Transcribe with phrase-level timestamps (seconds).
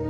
[0.00, 0.06] Bonjour,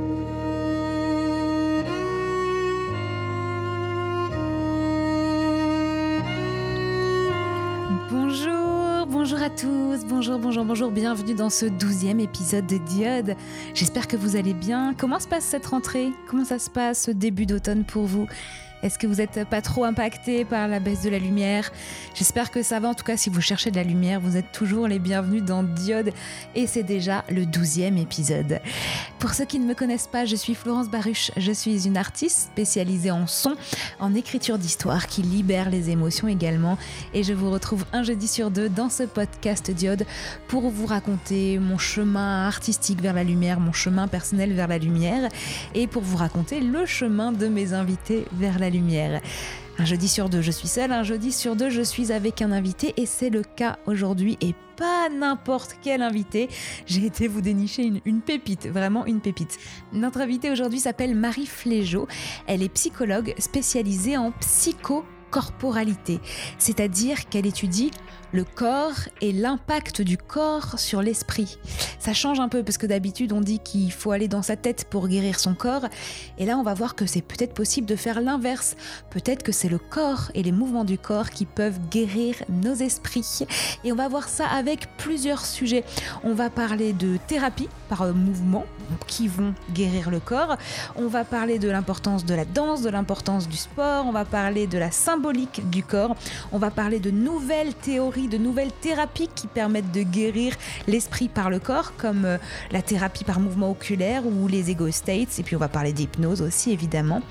[9.07, 13.35] bonjour à tous, bonjour, bonjour, bonjour, bienvenue dans ce douzième épisode de Diode.
[13.73, 14.93] J'espère que vous allez bien.
[14.95, 16.11] Comment se passe cette rentrée?
[16.27, 18.27] Comment ça se passe ce début d'automne pour vous?
[18.81, 21.71] Est-ce que vous n'êtes pas trop impacté par la baisse de la lumière?
[22.15, 22.89] J'espère que ça va.
[22.89, 25.63] En tout cas, si vous cherchez de la lumière, vous êtes toujours les bienvenus dans
[25.63, 26.11] Diode
[26.55, 28.59] et c'est déjà le douzième épisode.
[29.19, 31.31] Pour ceux qui ne me connaissent pas, je suis Florence Baruch.
[31.35, 33.55] Je suis une artiste spécialisée en son,
[33.99, 36.77] en écriture d'histoire qui libère les émotions également.
[37.13, 40.05] Et je vous retrouve un jeudi sur deux dans ce podcast Diode
[40.47, 45.29] pour vous raconter mon chemin artistique vers la lumière, mon chemin personnel vers la lumière
[45.75, 49.21] et pour vous raconter le chemin de mes invités vers la lumière.
[49.77, 52.51] Un jeudi sur deux, je suis seule, un jeudi sur deux, je suis avec un
[52.51, 56.49] invité et c'est le cas aujourd'hui et pas n'importe quel invité.
[56.85, 59.57] J'ai été vous dénicher une, une, pépite, vraiment une pépite.
[59.93, 62.07] Notre invitée aujourd'hui s'appelle Marie Flégeau.
[62.45, 66.19] Elle est psychologue spécialisée en psychocorporalité,
[66.57, 67.91] c'est-à-dire qu'elle étudie
[68.31, 71.57] le corps et l'impact du corps sur l'esprit.
[71.99, 74.85] Ça change un peu parce que d'habitude on dit qu'il faut aller dans sa tête
[74.89, 75.85] pour guérir son corps
[76.37, 78.75] et là on va voir que c'est peut-être possible de faire l'inverse.
[79.09, 83.45] Peut-être que c'est le corps et les mouvements du corps qui peuvent guérir nos esprits.
[83.83, 85.83] Et on va voir ça avec plusieurs sujets.
[86.23, 88.65] On va parler de thérapie par mouvement
[89.07, 90.57] qui vont guérir le corps.
[90.95, 94.05] On va parler de l'importance de la danse, de l'importance du sport.
[94.05, 96.15] On va parler de la symbolique du corps.
[96.51, 100.55] On va parler de nouvelles théories de nouvelles thérapies qui permettent de guérir
[100.87, 102.37] l'esprit par le corps, comme euh,
[102.71, 105.39] la thérapie par mouvement oculaire ou les ego states.
[105.39, 107.21] Et puis on va parler d'hypnose aussi, évidemment.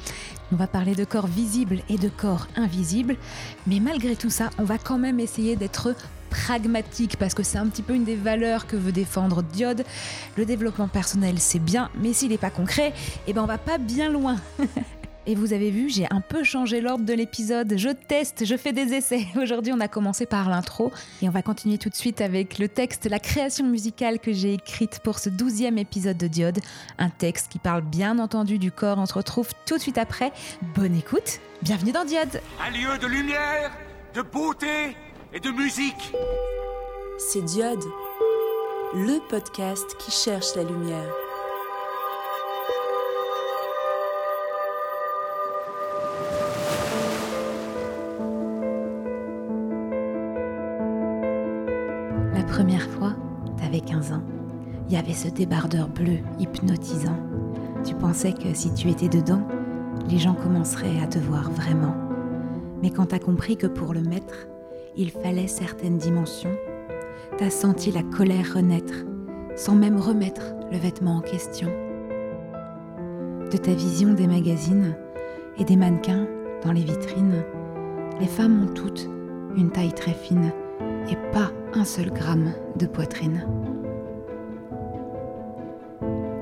[0.53, 3.17] On va parler de corps visible et de corps invisible.
[3.67, 5.95] Mais malgré tout ça, on va quand même essayer d'être
[6.31, 9.85] pragmatique parce que c'est un petit peu une des valeurs que veut défendre Diode.
[10.37, 12.93] Le développement personnel, c'est bien, mais s'il n'est pas concret,
[13.27, 14.37] eh ben on va pas bien loin.
[15.31, 17.75] Et vous avez vu, j'ai un peu changé l'ordre de l'épisode.
[17.77, 19.27] Je teste, je fais des essais.
[19.37, 20.91] Aujourd'hui, on a commencé par l'intro
[21.21, 24.55] et on va continuer tout de suite avec le texte, la création musicale que j'ai
[24.55, 26.61] écrite pour ce douzième épisode de Diode.
[26.97, 28.97] Un texte qui parle bien entendu du corps.
[28.97, 30.33] On se retrouve tout de suite après.
[30.75, 32.41] Bonne écoute, bienvenue dans Diode.
[32.67, 33.71] Un lieu de lumière,
[34.15, 34.97] de beauté
[35.35, 36.15] et de musique.
[37.19, 37.85] C'est Diode,
[38.95, 41.28] le podcast qui cherche la lumière.
[54.89, 57.19] Il y avait ce débardeur bleu hypnotisant.
[57.85, 59.43] Tu pensais que si tu étais dedans,
[60.09, 61.95] les gens commenceraient à te voir vraiment.
[62.83, 64.49] Mais quand t'as compris que pour le mettre,
[64.97, 66.57] il fallait certaines dimensions,
[67.37, 69.05] t'as senti la colère renaître,
[69.57, 71.69] sans même remettre le vêtement en question.
[73.51, 74.97] De ta vision des magazines
[75.59, 76.27] et des mannequins
[76.65, 77.45] dans les vitrines,
[78.21, 79.09] les femmes ont toutes
[79.55, 80.51] une taille très fine
[81.11, 83.47] et pas un seul gramme de poitrine.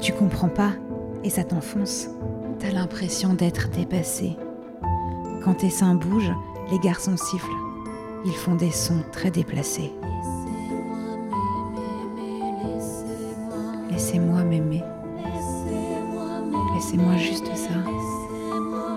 [0.01, 0.73] Tu comprends pas
[1.25, 2.09] et ça t'enfonce.
[2.59, 4.37] T'as l'impression d'être dépassé.
[5.43, 6.34] Quand tes seins bougent,
[6.71, 7.51] les garçons sifflent.
[8.25, 9.93] Ils font des sons très déplacés.
[13.91, 14.83] Laissez-moi m'aimer.
[16.75, 17.75] Laissez-moi juste ça.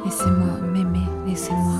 [0.06, 1.06] Laissez-moi m'aimer.
[1.28, 1.79] Laissez-moi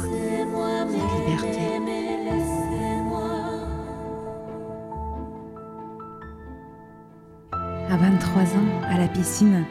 [8.36, 9.66] 23 ans, à la piscine,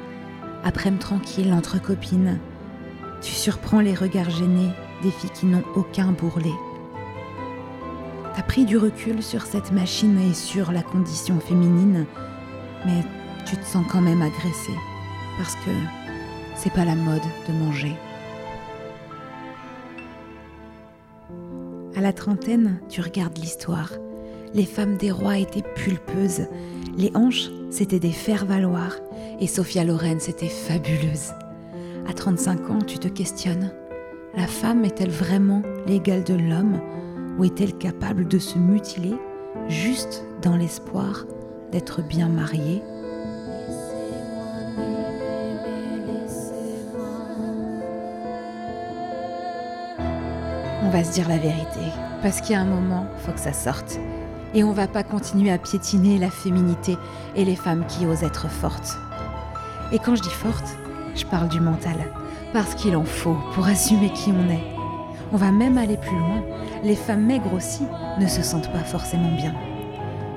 [0.64, 2.40] après-midi tranquille entre copines,
[3.20, 4.70] tu surprends les regards gênés
[5.02, 6.54] des filles qui n'ont aucun bourrelet.
[8.34, 12.06] T'as pris du recul sur cette machine et sur la condition féminine,
[12.84, 13.04] mais
[13.46, 14.72] tu te sens quand même agressé
[15.36, 15.70] parce que
[16.56, 17.94] c'est pas la mode de manger.
[21.96, 23.92] À la trentaine, tu regardes l'histoire.
[24.54, 26.46] Les femmes des rois étaient pulpeuses,
[26.98, 28.96] les hanches, c'était des faire-valoir,
[29.40, 31.32] et Sophia Loren, c'était fabuleuse.
[32.08, 33.72] À 35 ans, tu te questionnes.
[34.36, 36.80] La femme est-elle vraiment l'égale de l'homme,
[37.38, 39.14] ou est-elle capable de se mutiler
[39.68, 41.24] juste dans l'espoir
[41.70, 42.82] d'être bien mariée?
[50.82, 51.92] On va se dire la vérité,
[52.22, 54.00] parce qu'il y a un moment, faut que ça sorte.
[54.54, 56.96] Et on va pas continuer à piétiner la féminité
[57.36, 58.98] et les femmes qui osent être fortes.
[59.92, 60.76] Et quand je dis forte,
[61.14, 61.96] je parle du mental,
[62.52, 64.64] parce qu'il en faut pour assumer qui on est.
[65.32, 66.42] On va même aller plus loin.
[66.82, 67.82] Les femmes maigres aussi
[68.18, 69.54] ne se sentent pas forcément bien.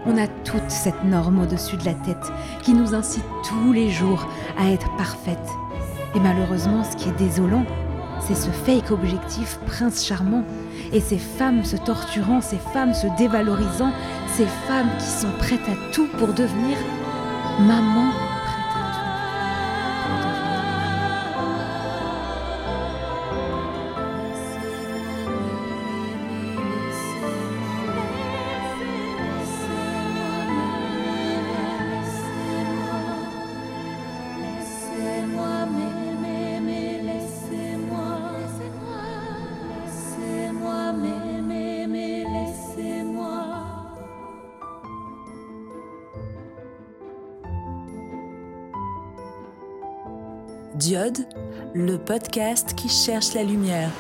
[0.05, 2.31] On a toute cette norme au-dessus de la tête
[2.63, 4.27] qui nous incite tous les jours
[4.57, 5.49] à être parfaite.
[6.15, 7.65] Et malheureusement, ce qui est désolant,
[8.19, 10.43] c'est ce fake objectif prince charmant
[10.93, 13.91] et ces femmes se torturant, ces femmes se dévalorisant,
[14.35, 16.77] ces femmes qui sont prêtes à tout pour devenir
[17.59, 18.11] maman
[50.81, 51.27] Diode,
[51.75, 53.91] le podcast qui cherche la lumière.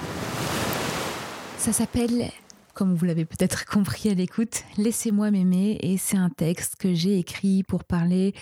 [1.59, 2.31] Ça s'appelle,
[2.73, 7.19] comme vous l'avez peut-être compris à l'écoute, Laissez-moi m'aimer et c'est un texte que j'ai
[7.19, 8.33] écrit pour parler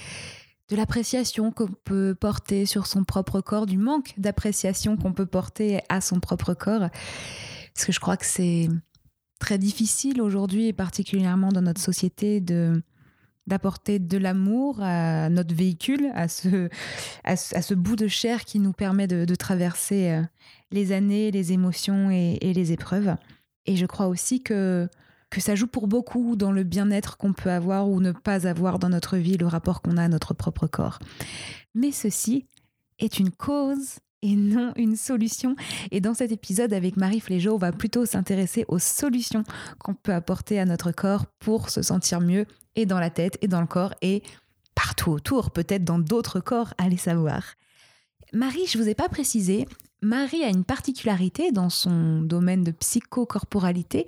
[0.69, 5.81] de l'appréciation qu'on peut porter sur son propre corps, du manque d'appréciation qu'on peut porter
[5.89, 6.87] à son propre corps.
[7.75, 8.69] Parce que je crois que c'est
[9.41, 12.81] très difficile aujourd'hui, et particulièrement dans notre société, de
[13.49, 16.69] d'apporter de l'amour à notre véhicule, à ce,
[17.25, 20.21] à ce, bout de chair qui nous permet de, traverser euh,
[20.71, 23.15] les années, les émotions et, les épreuves.
[23.65, 24.87] Et je crois aussi que,
[25.29, 28.79] que ça joue pour beaucoup dans le bien-être qu'on peut avoir ou ne pas avoir
[28.79, 30.99] dans notre vie, le rapport qu'on a à notre propre corps.
[31.75, 32.45] Mais ceci
[32.99, 35.55] est une cause et non une solution.
[35.91, 39.43] Et dans cet épisode avec Marie Flégeau, on va plutôt s'intéresser aux solutions
[39.79, 42.45] qu'on peut apporter à notre corps pour se sentir mieux
[42.85, 44.23] dans la tête et dans le corps et
[44.75, 47.43] partout autour, peut-être dans d'autres corps, allez savoir.
[48.31, 49.65] Marie, je ne vous ai pas précisé,
[50.01, 54.07] Marie a une particularité dans son domaine de psychocorporalité,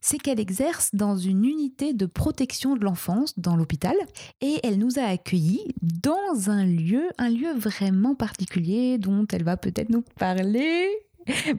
[0.00, 3.94] c'est qu'elle exerce dans une unité de protection de l'enfance dans l'hôpital
[4.40, 9.56] et elle nous a accueillis dans un lieu, un lieu vraiment particulier dont elle va
[9.56, 10.88] peut-être nous parler.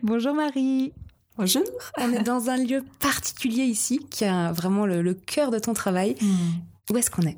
[0.02, 0.94] Bonjour Marie.
[1.38, 1.62] Bonjour.
[2.00, 6.16] On est dans un lieu particulier ici qui a vraiment le, cœur de ton travail.
[6.20, 6.92] Hmm.
[6.92, 7.38] Où est-ce qu'on est?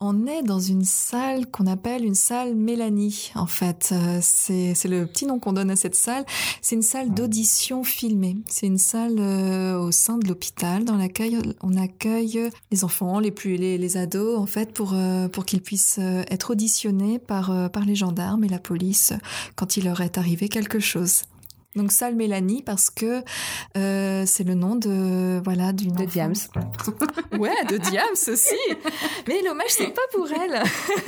[0.00, 3.90] On est dans une salle qu'on appelle une salle Mélanie, en fait.
[3.92, 6.24] Euh, c'est, le petit nom qu'on donne à cette salle.
[6.62, 8.38] C'est une salle d'audition filmée.
[8.48, 13.30] C'est une salle euh, au sein de l'hôpital dans laquelle on accueille les enfants, les
[13.30, 17.84] plus les, les ados, en fait, pour, euh, pour qu'ils puissent être auditionnés par, par
[17.84, 19.12] les gendarmes et la police
[19.54, 21.24] quand il leur est arrivé quelque chose.
[21.74, 23.22] Donc salle Mélanie parce que
[23.76, 26.34] euh, c'est le nom de voilà d'une de Diams.
[27.38, 28.54] ouais, de Diams aussi.
[29.26, 30.62] Mais l'hommage c'est pas pour elle.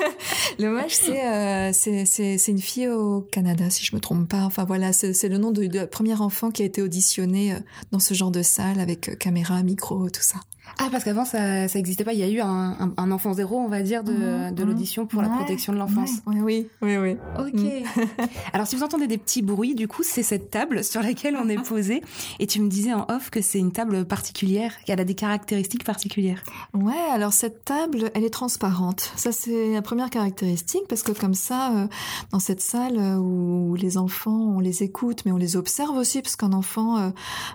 [0.58, 4.42] l'hommage c'est euh, c'est c'est une fille au Canada si je me trompe pas.
[4.44, 7.58] Enfin voilà, c'est le nom de, de premier enfant qui a été auditionné euh,
[7.92, 10.36] dans ce genre de salle avec euh, caméra, micro, tout ça.
[10.78, 12.12] Ah, parce qu'avant, ça n'existait pas.
[12.12, 15.06] Il y a eu un, un, enfant zéro, on va dire, de, mhm, de l'audition
[15.06, 16.10] pour la protection de l'enfance.
[16.26, 17.16] Oui, oui, oui, oui.
[17.38, 17.54] Ok.
[17.54, 18.24] Mm.
[18.52, 21.48] Alors, si vous entendez des petits bruits, du coup, c'est cette table sur laquelle on
[21.48, 22.02] est posé.
[22.40, 25.84] Et tu me disais en off que c'est une table particulière, qu'elle a des caractéristiques
[25.84, 26.42] particulières.
[26.72, 29.12] Ouais, alors cette table, elle est transparente.
[29.16, 31.86] Ça, c'est la première caractéristique, parce que comme ça, euh,
[32.32, 36.20] dans cette salle euh, où les enfants, on les écoute, mais on les observe aussi,
[36.22, 37.10] parce qu'un enfant euh,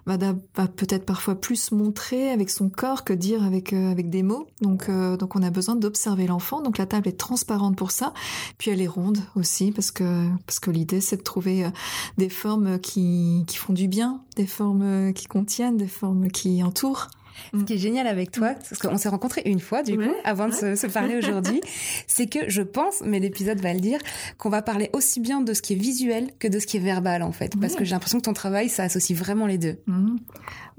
[0.05, 4.47] va, va peut-être parfois plus montrer avec son corps dire avec euh, avec des mots.
[4.61, 6.61] Donc euh, donc on a besoin d'observer l'enfant.
[6.61, 8.13] Donc la table est transparente pour ça.
[8.57, 11.69] Puis elle est ronde aussi parce que parce que l'idée c'est de trouver euh,
[12.17, 17.07] des formes qui qui font du bien, des formes qui contiennent, des formes qui entourent.
[17.53, 20.47] Ce qui est génial avec toi, parce qu'on s'est rencontrés une fois du coup, avant
[20.47, 21.61] de se, parler aujourd'hui,
[22.07, 23.99] c'est que je pense, mais l'épisode va le dire,
[24.37, 26.81] qu'on va parler aussi bien de ce qui est visuel que de ce qui est
[26.81, 29.77] verbal en fait, parce que j'ai l'impression que ton travail, ça associe vraiment les deux.
[29.87, 30.19] Mhm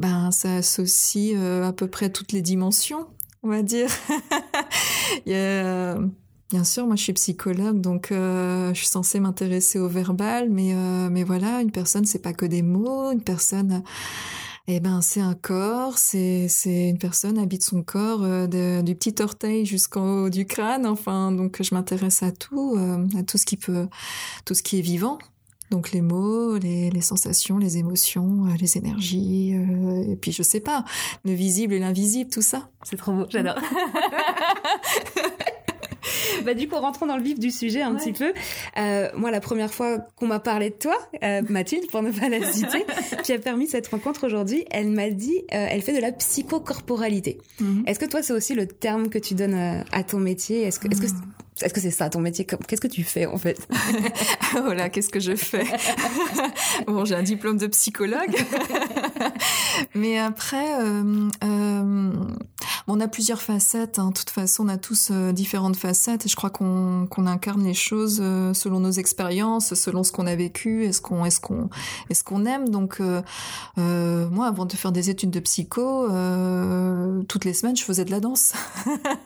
[0.01, 3.07] ben ça associe euh, à peu près toutes les dimensions,
[3.43, 3.89] on va dire.
[5.27, 10.73] bien sûr, moi je suis psychologue, donc euh, je suis censée m'intéresser au verbal, mais
[10.75, 13.83] euh, mais voilà, une personne c'est pas que des mots, une personne
[14.69, 19.67] eh ben c'est un corps, c'est c'est une personne habite son corps du petit orteil
[19.67, 20.87] jusqu'en haut du crâne.
[20.87, 22.79] Enfin, donc je m'intéresse à tout,
[23.19, 23.89] à tout ce qui peut,
[24.45, 25.19] tout ce qui est vivant.
[25.71, 30.43] Donc les mots, les, les sensations, les émotions, euh, les énergies, euh, et puis je
[30.43, 30.85] sais pas,
[31.25, 32.69] le visible et l'invisible, tout ça.
[32.83, 33.55] C'est trop beau, j'adore.
[36.45, 38.33] bah du coup, rentrons dans le vif du sujet un petit peu.
[38.79, 42.29] Euh, moi, la première fois qu'on m'a parlé de toi, euh, Mathilde, pour ne pas
[42.29, 42.85] la citer,
[43.25, 47.39] qui a permis cette rencontre aujourd'hui, elle m'a dit, euh, elle fait de la psychocorporalité.
[47.61, 47.85] Mhm.
[47.87, 50.63] Est-ce que toi, c'est aussi le terme que tu donnes euh, à ton métier?
[50.63, 51.33] Est-ce que, est-ce que mhm.
[51.63, 52.47] est-ce que c'est ça ton métier?
[52.47, 53.67] Qu'est-ce que tu fais en fait?
[54.57, 55.65] Oh là, qu'est-ce que je fais?
[56.87, 58.35] Bon, j'ai un diplôme de psychologue,
[59.95, 62.11] mais après, euh, euh,
[62.87, 63.99] on a plusieurs facettes.
[63.99, 64.09] Hein.
[64.09, 66.27] De toute façon, on a tous euh, différentes facettes.
[66.27, 70.35] Et je crois qu'on incarne les choses euh, selon nos expériences, selon ce qu'on a
[70.35, 71.69] vécu, est-ce qu'on est-ce qu'on
[72.09, 72.69] est-ce qu'on aime.
[72.69, 73.23] Donc, euh,
[74.31, 76.09] moi, avant de faire des études de psycho,
[77.29, 78.53] toutes les semaines, je faisais de la danse.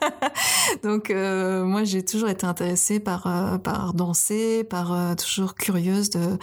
[0.83, 6.37] Donc, moi, j'ai toujours été intéressée par par danser, par toujours curieuse de,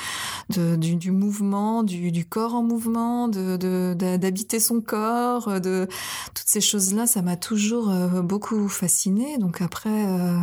[0.51, 5.87] de du, du, mouvement, du, du corps en mouvement, de d'habiter son corps, de
[6.35, 9.39] toutes ces choses-là, ça m'a toujours euh, beaucoup fascinée.
[9.39, 10.37] Donc après, euh,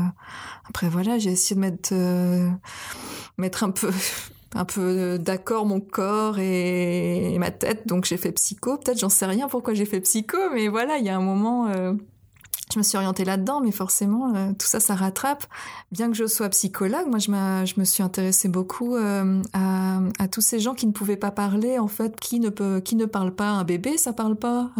[0.67, 2.49] après voilà, j'ai essayé de mettre, euh,
[3.37, 3.91] mettre un peu,
[4.55, 7.87] un peu d'accord mon corps et, ma tête.
[7.87, 8.77] Donc j'ai fait psycho.
[8.77, 11.71] Peut-être j'en sais rien pourquoi j'ai fait psycho, mais voilà, il y a un moment.
[11.73, 15.45] je me suis orientée là-dedans, mais forcément, tout ça, ça rattrape.
[15.91, 17.25] Bien que je sois psychologue, moi, je,
[17.65, 21.87] je me suis intéressée beaucoup à, tous ces gens qui ne pouvaient pas parler, en
[21.87, 23.49] fait, qui ne peut, qui ne parlent pas.
[23.49, 24.71] Un bébé, ça parle pas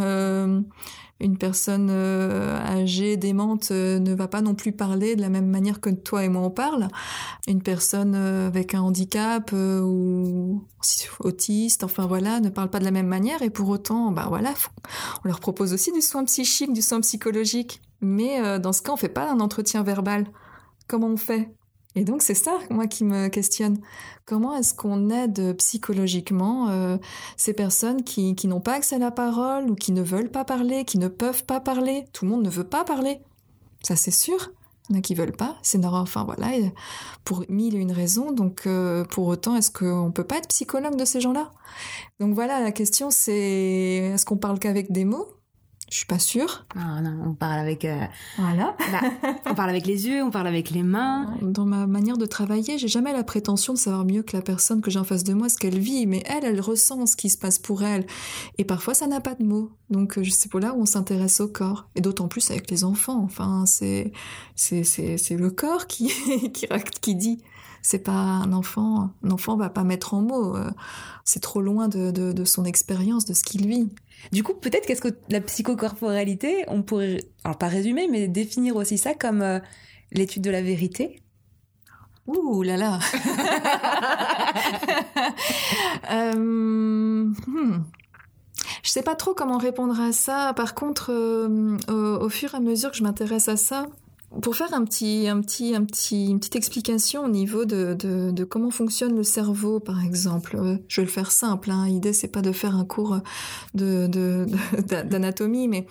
[1.20, 5.48] une personne euh, âgée, démente, euh, ne va pas non plus parler de la même
[5.48, 6.88] manière que toi et moi on parle.
[7.48, 10.64] Une personne euh, avec un handicap ou
[11.20, 14.54] autiste, enfin voilà, ne parle pas de la même manière et pour autant, bah voilà,
[15.24, 17.82] on leur propose aussi du soin psychique, du soin psychologique.
[18.02, 20.26] Mais dans ce cas, on fait pas un entretien verbal.
[20.88, 21.50] Comment on fait?
[21.96, 23.80] Et donc c'est ça, moi, qui me questionne.
[24.26, 26.98] Comment est-ce qu'on aide psychologiquement euh,
[27.36, 30.86] ces personnes qui, n'ont pas accès à la parole ou qui ne veulent pas parler,
[30.86, 32.06] qui ne peuvent pas parler?
[32.14, 33.20] Tout le monde ne veut pas parler.
[33.82, 34.52] Ça c'est sûr.
[34.90, 35.58] Il y en a qui veulent pas.
[35.64, 36.04] C'est normal.
[36.04, 36.52] Enfin voilà,
[37.24, 38.32] pour mille et une raisons.
[38.32, 41.52] Donc euh, pour autant, est-ce qu'on peut pas être psychologue de ces gens-là?
[42.20, 45.39] Donc voilà, la question c'est est-ce qu'on parle qu'avec des mots?
[45.90, 46.66] Je suis pas sûre.
[46.76, 47.84] Ah non, on parle avec.
[47.84, 48.06] Euh,
[48.38, 48.76] voilà.
[48.92, 51.34] Bah, on parle avec les yeux, on parle avec les mains.
[51.42, 54.82] Dans ma manière de travailler, j'ai jamais la prétention de savoir mieux que la personne
[54.82, 57.30] que j'ai en face de moi ce qu'elle vit, mais elle, elle ressent ce qui
[57.30, 58.06] se passe pour elle.
[58.60, 59.72] Et parfois, ça n'a pas de mots.
[59.90, 61.90] Donc, je sais pas là où on s'intéresse au corps.
[61.96, 63.22] Et d'autant plus avec les enfants.
[63.24, 64.12] Enfin, c'est
[64.56, 66.08] c'est c'est le corps qui
[66.54, 66.68] qui
[67.02, 67.42] qui dit.
[67.82, 69.10] C'est pas un enfant.
[69.24, 70.56] Un enfant va pas mettre en mots.
[70.56, 70.70] Euh,
[71.24, 73.90] c'est trop loin de, de, de son expérience, de ce qu'il vit.
[74.32, 78.98] Du coup, peut-être qu'est-ce que la psychocorporalité, on pourrait, alors pas résumer, mais définir aussi
[78.98, 79.60] ça comme euh,
[80.12, 81.22] l'étude de la vérité
[82.28, 83.00] Ouh là là
[86.12, 87.84] euh, hmm.
[88.84, 90.54] Je sais pas trop comment répondre à ça.
[90.56, 93.88] Par contre, euh, au, fur et à mesure que je m'intéresse à ça,
[94.42, 98.30] pour faire un petit, un petit, un petit, une petite explication au niveau de, de,
[98.30, 101.72] de comment fonctionne le cerveau, par exemple, euh, je vais le faire simple.
[101.72, 103.20] Hein, L'idée c'est pas de faire un cours
[103.74, 104.08] de,
[105.04, 105.88] d'anatomie, mais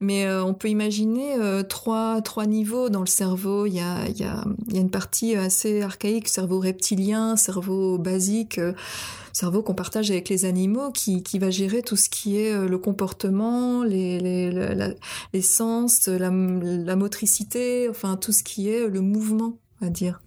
[0.00, 3.66] mais euh, on peut imaginer euh, trois trois niveaux dans le cerveau.
[3.66, 7.36] Il y a il y a il y a une partie assez archaïque, cerveau reptilien,
[7.36, 8.58] cerveau basique
[9.34, 12.68] cerveau qu'on partage avec les animaux qui, qui va gérer tout ce qui est euh,
[12.68, 14.94] le comportement, les, les,
[15.32, 20.22] les sens, la, la, motricité, enfin tout ce qui est le mouvement, on va dire.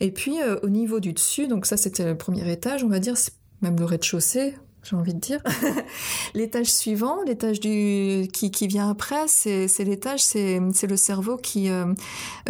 [0.00, 2.98] Et puis euh, au niveau du dessus, donc ça c'était le premier étage, on va
[2.98, 3.14] dire,
[3.60, 5.42] même le rez-de-chaussée, j'ai envie de dire.
[6.34, 11.68] l'étage suivant, l'étage du qui, qui vient après, c'est, l'étage, c'est, c'est le cerveau qui,
[11.68, 11.92] euh,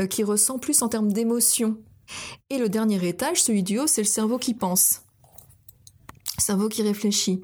[0.09, 1.78] qui ressent plus en termes d'émotion.
[2.49, 5.02] Et le dernier étage, celui du haut, c'est le cerveau qui pense
[6.40, 7.42] cerveau qui réfléchit.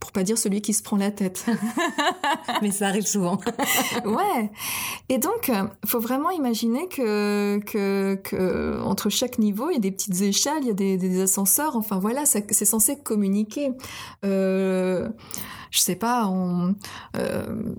[0.00, 1.46] Pour pas dire celui qui se prend la tête.
[2.62, 3.40] Mais ça arrive souvent.
[4.04, 4.50] ouais.
[5.08, 9.80] Et donc, il euh, faut vraiment imaginer que, que, entre chaque niveau, il y a
[9.80, 11.74] des petites échelles, il y a des, ascenseurs.
[11.76, 13.70] Enfin voilà, c'est censé communiquer.
[14.26, 15.08] Euh,
[15.70, 16.76] je sais pas, on,
[17.16, 17.74] euh,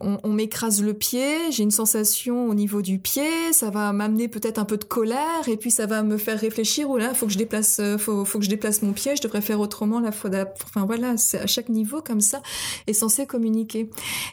[0.00, 4.58] on, m'écrase le pied, j'ai une sensation au niveau du pied, ça va m'amener peut-être
[4.58, 7.32] un peu de colère et puis ça va me faire réfléchir ou là faut que
[7.32, 10.12] je déplace euh, faut, faut que je déplace mon pied, je devrais faire autrement la
[10.12, 12.42] fois enfin voilà, c'est à chaque niveau comme ça
[12.86, 13.90] est censé communiquer.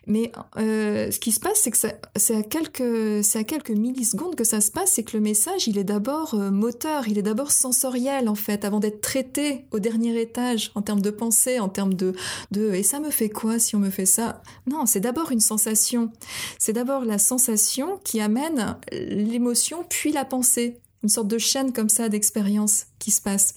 [0.07, 1.77] Mais euh, ce qui se passe c'est que
[2.15, 6.33] c'est à quelques millisecondes que ça se passe, c'est que le message, il est d'abord
[6.33, 10.81] euh, moteur, il est d'abord sensoriel en fait avant d'être traité au dernier étage en
[10.81, 12.13] termes de pensée, en termes de
[12.55, 14.41] et ça me fait quoi si on me fait ça?
[14.67, 16.11] Non, c'est d'abord une sensation.
[16.59, 20.79] C'est d'abord la sensation qui amène l'émotion puis la pensée.
[21.03, 23.55] Une sorte de chaîne comme ça d'expérience qui se passe.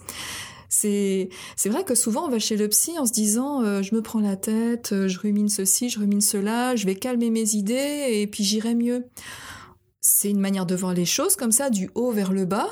[0.74, 3.94] C'est, c'est vrai que souvent on va chez le psy en se disant euh, je
[3.94, 7.54] me prends la tête, euh, je rumine ceci, je rumine cela, je vais calmer mes
[7.54, 9.06] idées et puis j'irai mieux.
[10.00, 12.68] C'est une manière de voir les choses comme ça du haut vers le bas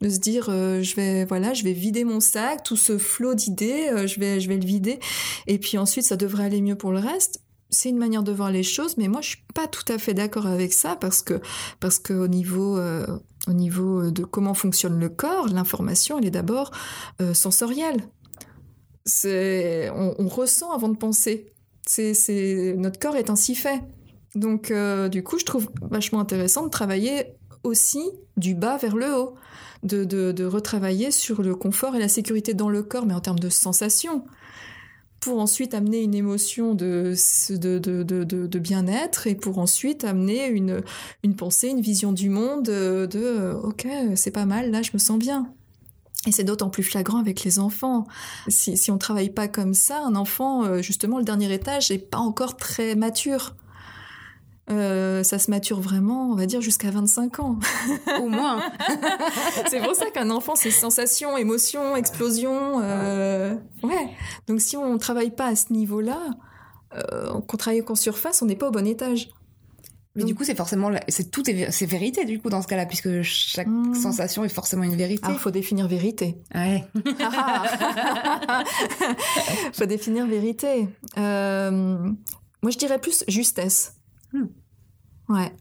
[0.00, 3.34] de se dire euh, je vais voilà je vais vider mon sac tout ce flot
[3.34, 4.98] d'idées je vais je vais le vider
[5.46, 8.50] et puis ensuite ça devrait aller mieux pour le reste c'est une manière de voir
[8.50, 11.40] les choses, mais moi je suis pas tout à fait d'accord avec ça parce que
[11.78, 13.06] parce que au niveau euh,
[13.46, 16.70] au niveau de comment fonctionne le corps, l'information elle est d'abord
[17.20, 18.02] euh, sensorielle.
[19.06, 21.52] C'est on, ressent avant de penser.
[21.86, 23.80] C'est notre corps est ainsi fait.
[24.34, 27.34] Donc, euh, du coup, je trouve vachement intéressant de travailler
[27.64, 28.02] aussi
[28.36, 29.34] du bas vers le haut,
[29.82, 33.20] de, de, de retravailler sur le confort et la sécurité dans le corps, mais en
[33.20, 34.24] termes de sensation,
[35.20, 37.14] pour ensuite amener une émotion de,
[37.50, 40.82] de, de, de, bien-être et pour ensuite amener une,
[41.22, 43.86] une pensée, une vision du monde de, de ok,
[44.16, 45.52] c'est pas mal, là je me sens bien.
[46.26, 48.06] Et c'est d'autant plus flagrant avec les enfants.
[48.48, 51.98] Si, si on travaille pas comme ça, un enfant, euh, justement, le dernier étage est
[51.98, 53.54] pas encore très mature.
[54.70, 57.58] Euh, ça se mature vraiment, on va dire, jusqu'à 25 ans.
[58.20, 58.62] Au moins.
[59.68, 62.80] c'est pour ça qu'un enfant, c'est sensation, émotion, explosion.
[62.80, 63.54] Euh...
[63.82, 64.10] Ouais.
[64.46, 66.20] Donc si on ne travaille pas à ce niveau-là,
[66.94, 69.30] euh, qu'on travaille qu'en surface, on n'est pas au bon étage.
[70.16, 73.22] Mais du coup, c'est forcément, c'est tout c'est vérité du coup dans ce cas-là, puisque
[73.22, 73.94] chaque mmh.
[73.94, 75.28] sensation est forcément une vérité.
[75.30, 76.36] Il faut définir vérité.
[76.52, 76.84] Ouais.
[79.72, 80.88] faut définir vérité.
[81.16, 82.10] Euh,
[82.62, 83.94] moi, je dirais plus justesse.
[84.32, 84.46] Mmh.
[85.30, 85.52] Ouais.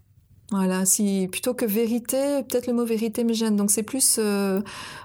[0.52, 3.56] Voilà, si plutôt que vérité, peut-être le mot vérité me gêne.
[3.56, 4.62] Donc c'est plus, euh,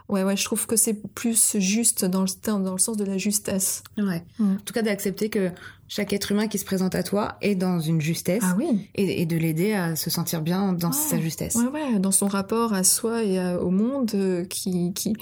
[0.08, 3.18] ouais, ouais, je trouve que c'est plus juste dans le dans le sens de la
[3.18, 3.82] justesse.
[3.98, 4.24] Ouais.
[4.38, 4.54] Mm.
[4.54, 5.50] En tout cas, d'accepter que
[5.86, 8.42] chaque être humain qui se présente à toi est dans une justesse.
[8.42, 8.88] Ah oui.
[8.94, 11.56] Et, de l'aider à se sentir bien dans sa justesse.
[11.56, 15.14] Ouais, ouais, dans son rapport à soi et au monde euh, qui qui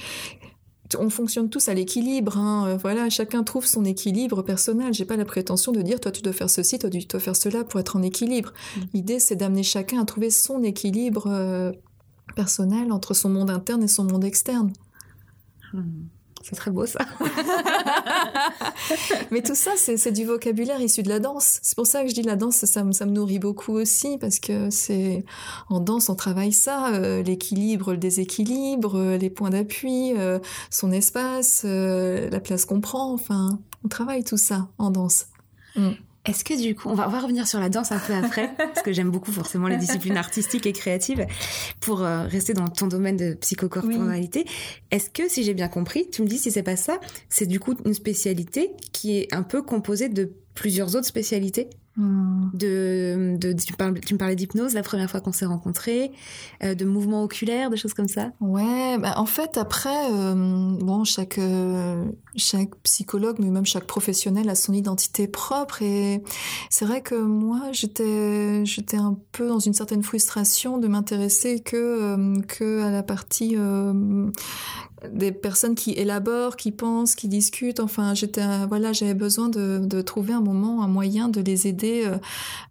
[0.98, 2.38] on fonctionne tous à l'équilibre.
[2.38, 2.66] Hein.
[2.68, 4.92] Euh, voilà, chacun trouve son équilibre personnel.
[4.92, 7.36] J'ai pas la prétention de dire toi tu dois faire ceci, toi tu dois faire
[7.36, 8.52] cela pour être en équilibre.
[8.52, 8.80] Mm.
[8.94, 11.72] L'idée c'est d'amener chacun à trouver son équilibre euh,
[12.34, 14.72] personnel entre son monde interne et son monde externe.
[15.72, 15.82] Mm.
[16.42, 17.00] C'est très beau ça.
[19.30, 21.60] Mais tout ça, c'est du vocabulaire issu de la danse.
[21.62, 24.70] C'est pour ça que je dis la danse, ça, me, nourrit beaucoup aussi, parce que
[24.70, 25.24] c'est
[25.68, 30.38] en danse, on travaille ça, euh, l'équilibre, le déséquilibre, euh, les points d'appui, euh,
[30.70, 35.26] son espace, la place qu'on prend, enfin, on travaille tout ça en danse.
[35.76, 35.90] Mm.
[36.24, 38.92] Est-ce que du coup, on va, revenir sur la danse un peu après, parce que
[38.92, 41.26] j'aime beaucoup forcément les disciplines artistiques et créatives,
[41.80, 44.46] pour euh, rester dans ton domaine de psychocorporalité.
[44.92, 47.58] Est-ce que, si j'ai bien compris, tu me dis si c'est pas ça, c'est du
[47.58, 51.68] coup une spécialité qui est un peu composée de plusieurs autres spécialités?
[51.96, 52.48] Hmm.
[52.54, 53.74] De, de, tu,
[54.14, 56.10] me parlais d'hypnose la première fois qu'on s'est rencontrés,
[56.64, 58.30] euh, de mouvements oculaires, des choses comme ça?
[58.40, 64.48] Ouais, bah en fait après, euh, bon, chaque euh, chaque psychologue, mais même chaque professionnel
[64.48, 66.22] a son identité propre et
[66.70, 72.40] c'est vrai que moi j'étais j'étais un peu dans une certaine frustration de m'intéresser que
[72.46, 73.54] que à la partie
[75.10, 77.80] des personnes qui élaborent, qui pensent, qui discutent.
[77.80, 82.18] Enfin, j'étais, voilà, j'avais besoin de, trouver un moment, un moyen de les aider euh,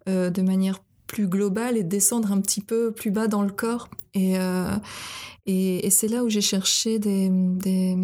[0.08, 3.50] euh, de manière plus globale et de descendre un petit peu plus bas dans le
[3.50, 3.88] corps.
[4.14, 4.76] Et, euh,
[5.46, 7.96] et, et c'est là où j'ai cherché des, des,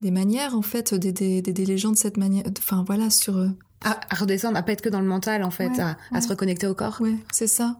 [0.00, 2.44] des, manières, en fait, d'aider les gens de cette manière.
[2.58, 3.48] Enfin, voilà, sur
[3.84, 5.70] à, redescendre, à pas être que dans le mental en fait,
[6.12, 6.96] à, se reconnecter au corps.
[7.00, 7.76] Oui, c'est ça.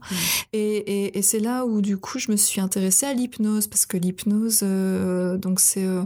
[0.53, 3.87] Et, et, et c'est là où du coup je me suis intéressée à l'hypnose parce
[3.87, 6.03] que l'hypnose, euh, donc c'est euh,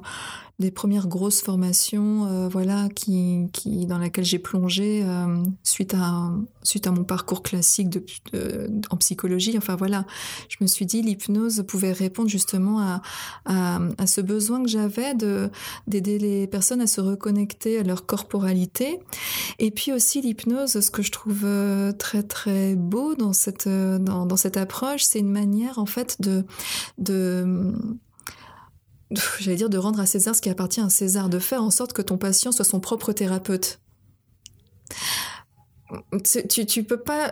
[0.62, 6.32] des premières grosses formations, euh, voilà, qui, qui dans laquelle j'ai plongé euh, suite à
[6.62, 7.88] suite à mon parcours classique
[8.90, 9.58] en psychologie.
[9.58, 10.06] Enfin voilà,
[10.48, 13.02] je me suis dit l'hypnose pouvait répondre justement à,
[13.44, 15.50] à, ce besoin que j'avais de
[15.88, 19.00] d'aider les personnes à se reconnecter à leur corporalité.
[19.58, 24.24] Et puis aussi l'hypnose, ce que je trouve euh, très très beau dans cette dans,
[24.26, 26.44] dans cette approche, c'est une manière en fait de
[26.98, 27.74] de
[29.40, 31.92] j'allais dire de rendre à César ce qui appartient à César, de faire en sorte
[31.92, 33.80] que ton patient soit son propre thérapeute.
[36.24, 37.30] Tu, peux pas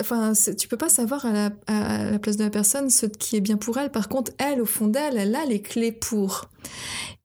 [0.88, 3.90] savoir à la, à la place de la personne ce qui est bien pour elle.
[3.90, 6.50] Par contre, elle, au fond d'elle, elle a les clés pour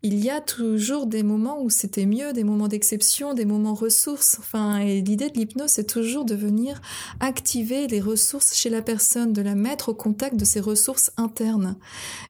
[0.06, 4.38] il y a toujours des moments où c'était mieux, des moments d'exception, des moments ressources.
[4.38, 6.80] Enfin, l'idée de l'hypnose, c'est toujours de venir
[7.20, 11.76] activer les ressources chez la personne, de la mettre au contact de ses ressources internes.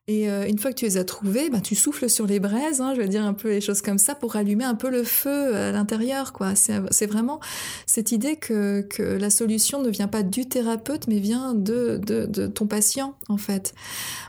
[0.08, 2.80] Et euh, une fois que tu les as trouvées, ben, tu souffles sur les braises,
[2.80, 5.04] hein, je vais dire un peu les choses comme ça, pour allumer un peu le
[5.04, 6.32] feu à l'intérieur.
[6.32, 6.54] quoi.
[6.54, 7.40] C'est vraiment
[7.84, 12.24] cette idée que, que la solution ne vient pas du thérapeute, mais vient de, de,
[12.24, 13.74] de ton patient, en fait.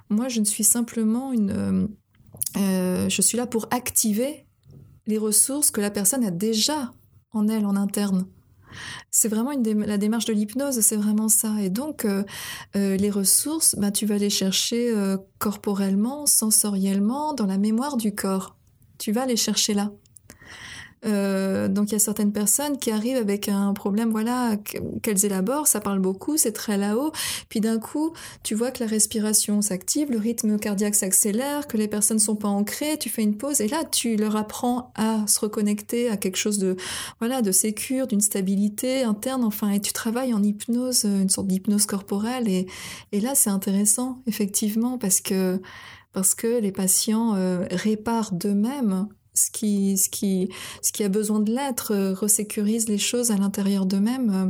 [0.10, 1.88] Moi, je ne suis simplement une
[2.58, 4.46] euh, je suis là pour activer
[5.06, 6.94] les ressources que la personne a déjà
[7.32, 8.28] en elle, en interne.
[9.12, 11.56] C'est vraiment la démarche de l'hypnose, c'est vraiment ça.
[11.62, 12.24] Et donc, euh,
[12.76, 14.94] euh, les ressources, bah, tu vas les chercher
[15.40, 18.56] corporellement, sensoriellement, dans la mémoire du corps.
[18.98, 19.92] Tu vas les chercher là.
[21.08, 24.58] Euh, donc il y a certaines personnes qui arrivent avec un problème, voilà,
[25.02, 27.12] qu'elles élaborent, ça parle beaucoup, c'est très là-haut,
[27.50, 31.88] puis d'un coup, tu vois que la respiration s'active, le rythme cardiaque s'accélère, que les
[31.88, 35.40] personnes sont pas ancrées, tu fais une pause et là tu leur apprends à se
[35.40, 36.76] reconnecter à quelque chose de,
[37.20, 41.86] voilà, de sécure, d'une stabilité interne, enfin, et tu travailles en hypnose, une sorte d'hypnose
[41.86, 42.68] corporelle et,
[43.12, 45.62] et là c'est intéressant effectivement parce que
[46.14, 50.50] parce que les patients euh, réparent d'eux-mêmes ce qui, ce, qui,
[50.82, 54.30] ce qui a besoin de l'être, euh, resécurisent les choses à l'intérieur d'eux-mêmes.
[54.30, 54.50] Euh.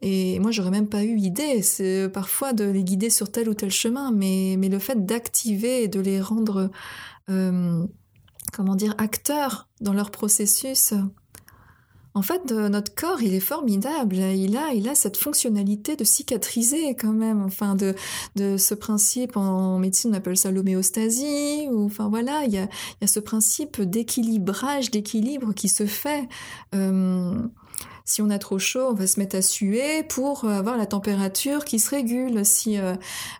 [0.00, 3.54] Et moi, j'aurais même pas eu idée, c'est parfois de les guider sur tel ou
[3.54, 6.70] tel chemin, mais, mais le fait d'activer et de les rendre,
[7.26, 10.94] comment dire, acteurs dans leur processus,
[12.18, 14.16] en fait, notre corps, il est formidable.
[14.16, 17.44] Il a, il a cette fonctionnalité de cicatriser quand même.
[17.44, 17.94] Enfin, de,
[18.34, 21.68] de ce principe en médecine, on appelle ça l'homéostasie.
[21.70, 25.86] Ou enfin voilà, il y a, il y a ce principe d'équilibrage, d'équilibre qui se
[25.86, 26.28] fait.
[26.74, 27.38] Euh,
[28.08, 31.66] si on a trop chaud, on va se mettre à suer pour avoir la température
[31.66, 32.42] qui se régule.
[32.46, 32.94] Si, euh,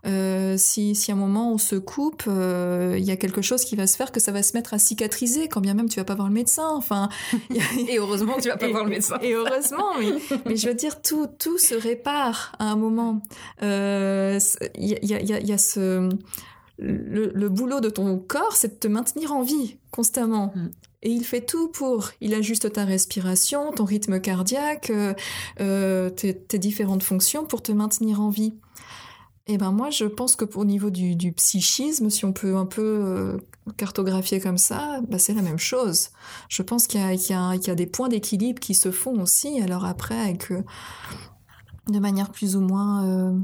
[0.07, 3.65] euh, si, si à un moment on se coupe, euh, il y a quelque chose
[3.65, 5.99] qui va se faire que ça va se mettre à cicatriser, quand bien même tu
[5.99, 6.69] vas pas voir le médecin.
[6.69, 7.09] Enfin,
[7.89, 9.19] et heureusement que tu vas pas voir le médecin.
[9.23, 10.13] Et heureusement, oui.
[10.45, 13.23] Mais je veux dire, tout, tout se répare à un moment.
[13.63, 16.11] Il y, a, y, a, y a ce
[16.79, 20.53] le, le, boulot de ton corps, c'est de te maintenir en vie constamment.
[21.03, 22.11] Et il fait tout pour.
[22.21, 25.15] Il ajuste ta respiration, ton rythme cardiaque, euh,
[25.61, 28.55] euh tes, tes, différentes fonctions pour te maintenir en vie.
[29.47, 32.83] Et ben moi, je pense que au niveau du, psychisme, si on peut un peu
[32.83, 33.39] euh,
[33.79, 36.11] cartographier comme ça, ben c'est la même chose.
[36.51, 39.63] Je pense qu'il y, a des points d'équilibre qui se font aussi.
[39.63, 43.41] Alors après, avec de manière plus ou moins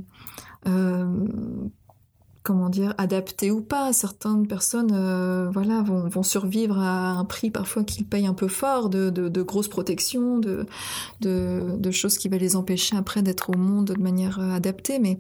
[2.45, 3.93] comment dire, adapté ou pas.
[3.93, 8.91] Certaines personnes, euh, voilà, vont, survivre à un prix parfois qu'ils payent un peu fort,
[8.91, 14.01] de, de, grosses protections, de, choses qui va les empêcher après d'être au monde de
[14.01, 14.99] manière euh, adaptée.
[14.99, 15.19] Mais,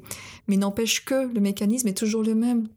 [0.48, 2.68] mais n'empêche que le mécanisme est toujours le même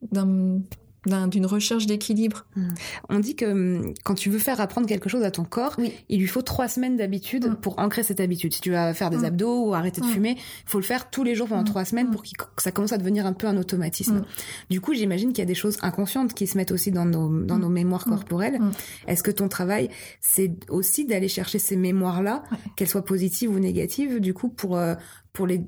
[1.28, 2.46] d'une recherche d'équilibre.
[2.56, 2.70] Hmm.
[3.10, 5.76] On dit que hmm, quand tu veux faire apprendre quelque chose à ton corps,
[6.10, 7.56] il lui faut trois semaines d'habitude hmm.
[7.56, 8.54] pour ancrer cette habitude.
[8.54, 11.24] Si tu vas faire des abdos ou arrêter de fumer, il faut le faire tous
[11.24, 14.24] les jours pendant trois semaines pour que ça commence à devenir un peu un automatisme.
[14.70, 17.44] Du coup, j'imagine qu'il y a des choses inconscientes qui se mettent aussi dans nos,
[17.44, 18.60] dans nos mémoires corporelles.
[19.08, 19.90] Est-ce que ton travail,
[20.22, 22.44] c'est aussi d'aller chercher ces mémoires-là,
[22.76, 24.96] qu'elles soient positives ou négatives, du coup, pour, euh,
[25.34, 25.62] pour les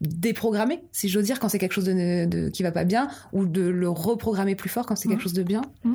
[0.00, 3.46] déprogrammer, si j'ose dire, quand c'est quelque chose de, de, qui va pas bien, ou
[3.46, 5.22] de le reprogrammer plus fort quand c'est quelque mmh.
[5.22, 5.62] chose de bien.
[5.84, 5.94] Mmh.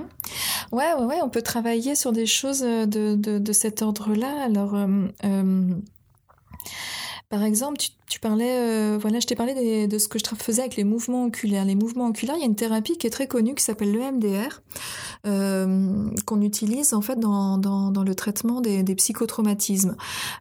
[0.72, 4.44] Ouais, ouais, ouais, on peut travailler sur des choses de, de, de cet ordre-là.
[4.44, 5.70] Alors, euh, euh,
[7.32, 10.76] par exemple, tu, parlais, euh, voilà, je t'ai parlé de ce que je faisais avec
[10.76, 11.64] les mouvements oculaires.
[11.64, 14.62] Les mouvements oculaires, il y a une thérapie qui est très connue qui s'appelle l'EMDR,
[15.26, 17.58] euh, qu'on utilise en fait dans,
[18.06, 19.96] le traitement des, psychotraumatismes.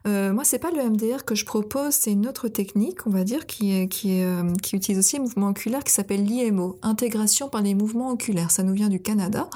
[0.05, 3.45] Euh, moi, c'est pas l'EMDR que je propose, c'est une autre technique, on va dire,
[3.45, 8.11] qui euh, qui utilise aussi les mouvements oculaires, qui s'appelle l'IMO, intégration par les mouvements
[8.11, 8.51] oculaires.
[8.51, 9.49] Ça nous vient du Canada.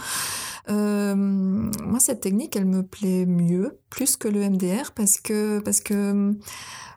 [0.70, 5.62] Euh, moi, cette technique, elle me plaît mieux, plus que le MDR, parce que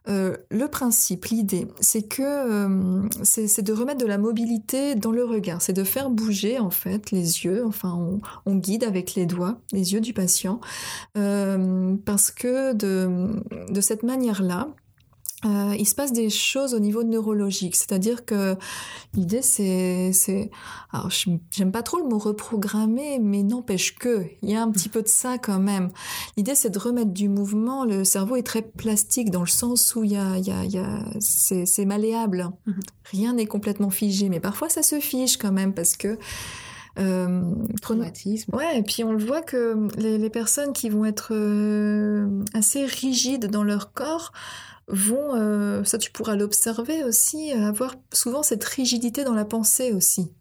[0.09, 5.25] euh, le principe, l'idée, c'est que euh, c'est de remettre de la mobilité dans le
[5.25, 9.61] regard, c'est de faire bouger en fait les yeux, enfin on, guide avec les doigts
[9.73, 10.61] les yeux du patient,
[11.15, 14.69] parce que de, de cette manière-là,
[15.44, 18.57] euh, il se passe des choses au niveau neurologique, c'est-à-dire que
[19.14, 20.51] l'idée c'est, c'est,
[20.92, 24.88] alors j'aime pas trop le mot reprogrammer, mais n'empêche que il y a un petit
[24.88, 25.90] peu de ça quand même.
[26.37, 27.85] L'idée c'est de remettre du mouvement.
[27.85, 30.64] Le cerveau est très plastique dans le sens où il y a, il y a,
[30.64, 32.51] il y a c'est, c'est malléable.
[32.66, 32.81] Mm-hmm.
[33.12, 36.18] Rien n'est complètement figé, mais parfois ça se fige quand même parce que
[36.98, 37.42] euh,
[37.81, 38.57] Traumatisme.
[38.57, 42.87] Ouais, et puis on le voit que les, les personnes qui vont être euh, assez
[42.87, 44.33] rigides dans leur corps
[44.88, 50.33] vont, euh, ça tu pourras l'observer aussi, avoir souvent cette rigidité dans la pensée aussi.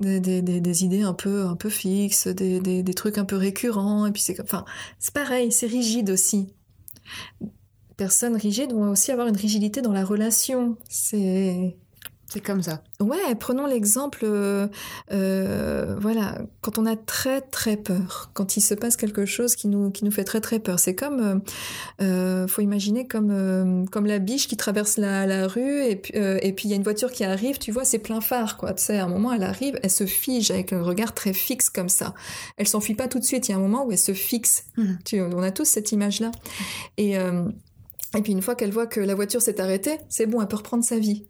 [0.00, 4.10] Des, des, idées un peu, un peu fixes, des, des, trucs un peu récurrents, et
[4.10, 4.64] puis c'est enfin,
[4.98, 6.52] c'est pareil, c'est rigide aussi.
[7.96, 10.76] Personnes rigides vont aussi avoir une rigidité dans la relation.
[10.88, 11.76] C'est
[12.34, 12.82] c'est comme ça.
[12.98, 14.66] Ouais, prenons l'exemple, euh,
[15.12, 19.68] euh, voilà, quand on a très très peur, quand il se passe quelque chose qui
[19.68, 21.42] nous qui nous fait très très peur, c'est comme,
[22.02, 26.12] euh, faut imaginer comme euh, comme la biche qui traverse la, la rue et puis
[26.16, 28.56] euh, et puis il y a une voiture qui arrive, tu vois, c'est plein phare
[28.56, 28.74] quoi.
[28.74, 31.70] Tu sais, à un moment elle arrive, elle se fige avec un regard très fixe
[31.70, 32.14] comme ça.
[32.56, 33.48] Elle s'enfuit pas tout de suite.
[33.48, 34.64] Il y a un moment où elle se fixe.
[34.76, 34.84] Mmh.
[35.04, 36.32] Tu, on a tous cette image là.
[36.96, 37.44] Et euh,
[38.16, 40.56] et puis une fois qu'elle voit que la voiture s'est arrêtée, c'est bon, elle peut
[40.56, 41.26] reprendre sa vie.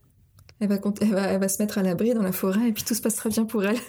[0.60, 3.30] Elle va, se mettre à l'abri dans la forêt et puis tout se passe très
[3.30, 3.76] bien pour elle.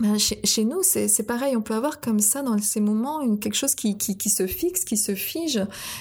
[0.00, 1.56] ben, chez, nous, c'est pareil.
[1.56, 3.96] On peut avoir comme ça, dans ces moments, quelque chose qui,
[4.28, 5.60] se fixe, qui se fige.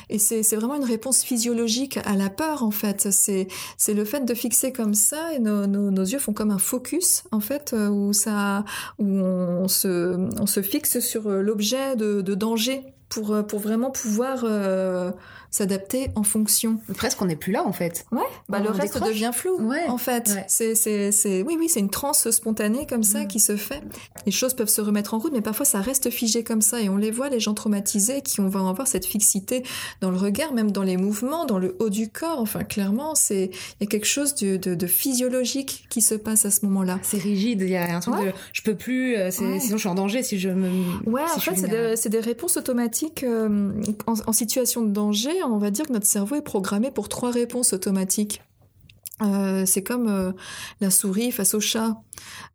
[0.09, 3.07] Et c'est vraiment une réponse physiologique à la peur, en fait.
[3.11, 3.47] C'est
[3.93, 7.73] le fait de fixer comme ça, et nos, yeux font comme un focus, en fait,
[7.73, 8.11] euh, où,
[8.99, 14.41] on, se, fixe sur euh, l'objet de, danger pour, euh, vraiment pouvoir...
[14.43, 15.11] Euh,
[15.57, 16.79] s'adapter en fonction.
[16.95, 18.05] Presque on n'est plus là en fait.
[18.11, 18.21] Ouais.
[18.47, 19.57] Bah, le reste devient flou.
[19.59, 19.85] Ouais.
[19.87, 23.27] En fait, c'est c'est c'est oui oui c'est une transe spontanée comme ça mm.
[23.27, 23.81] qui se fait.
[24.25, 26.89] Les choses peuvent se remettre en route, mais parfois ça reste figé comme ça et
[26.89, 29.63] on les voit les gens traumatisés qui on va avoir cette fixité
[30.01, 32.39] dans le regard, même dans les mouvements, dans le haut du corps.
[32.39, 33.45] Enfin clairement c'est
[33.79, 36.99] il y a quelque chose de, de, de, physiologique qui se passe à ce moment-là.
[37.01, 37.61] C'est rigide.
[37.61, 39.15] Il y a un truc de je peux plus.
[39.15, 40.69] Euh, sinon je suis en danger si je me.
[41.09, 41.23] Ouais.
[41.23, 41.55] en fait
[41.95, 43.71] c'est des, des, réponses automatiques euh,
[44.05, 47.31] en, en situation de danger on va dire que notre cerveau est programmé pour trois
[47.31, 48.41] réponses automatiques.
[49.21, 50.31] Euh, c'est comme euh,
[50.79, 51.97] la souris face au chat.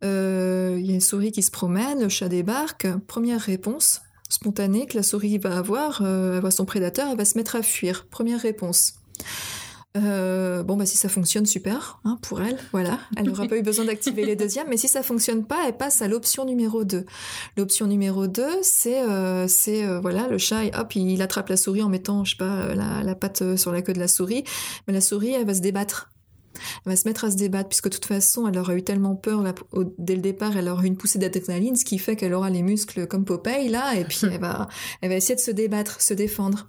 [0.03, 2.87] Euh, il y a une souris qui se promène, le chat débarque.
[3.07, 7.37] Première réponse spontanée que la souris va avoir, elle voit son prédateur, elle va se
[7.37, 8.07] mettre à fuir.
[8.07, 8.95] Première réponse.
[9.95, 12.99] Euh, bon, bah si ça fonctionne, super, hein, pour elle, voilà.
[13.15, 16.01] Elle n'aura pas eu besoin d'activer les deuxièmes, mais si ça fonctionne pas, elle passe
[16.01, 17.05] à l'option numéro 2.
[17.57, 21.83] L'option numéro 2, c'est, euh, c'est euh, voilà, le chat, hop, il, attrape la souris
[21.83, 24.43] en mettant, je sais pas, la, la patte sur la queue de la souris,
[24.87, 26.09] mais la souris, elle va se débattre.
[26.85, 29.15] Elle va se mettre à se débattre, puisque de toute façon, elle aura eu tellement
[29.15, 29.53] peur là,
[29.97, 32.63] dès le départ, elle aura eu une poussée d'adrénaline, ce qui fait qu'elle aura les
[32.63, 34.67] muscles comme Popeye, là, et puis elle va,
[35.01, 36.67] elle va essayer de se débattre, se défendre.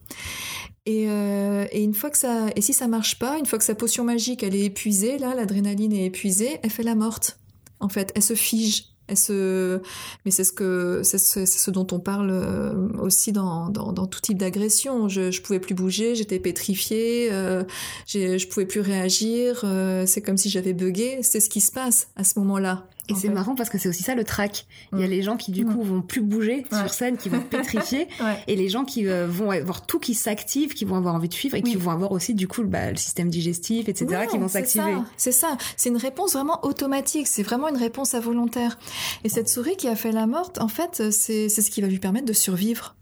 [0.86, 3.64] Et, euh, et, une fois que ça, et si ça marche pas, une fois que
[3.64, 7.38] sa potion magique elle est épuisée, là, l'adrénaline est épuisée, elle fait la morte.
[7.80, 8.94] En fait, elle se fige.
[9.06, 9.82] Elle se,
[10.24, 14.06] mais c'est ce que, c'est ce, ce, dont on parle euh, aussi dans, dans, dans
[14.06, 15.10] tout type d'agression.
[15.10, 17.64] Je, je pouvais plus bouger, j'étais pétrifiée, euh,
[18.06, 19.60] je pouvais plus réagir.
[19.64, 21.18] Euh, c'est comme si j'avais bugué.
[21.20, 22.86] C'est ce qui se passe à ce moment-là.
[23.08, 24.66] Et c'est marrant parce que c'est aussi ça le track.
[24.92, 25.10] Il y a mm.
[25.10, 25.86] les gens qui du coup mm.
[25.86, 28.08] vont plus bouger sur scène, qui vont être pétrifiés,
[28.46, 31.34] et les gens qui euh, vont avoir tout qui s'active, qui vont avoir envie de
[31.34, 34.48] suivre et qui vont avoir aussi du coup bah, le système digestif, etc., qui vont
[34.48, 34.96] s'activer.
[35.16, 35.56] C'est ça.
[35.76, 37.26] C'est une réponse vraiment automatique.
[37.26, 38.78] C'est vraiment une réponse involontaire.
[39.24, 41.98] Et cette souris qui a fait la morte, en fait, c'est ce qui va lui
[41.98, 42.94] permettre de survivre.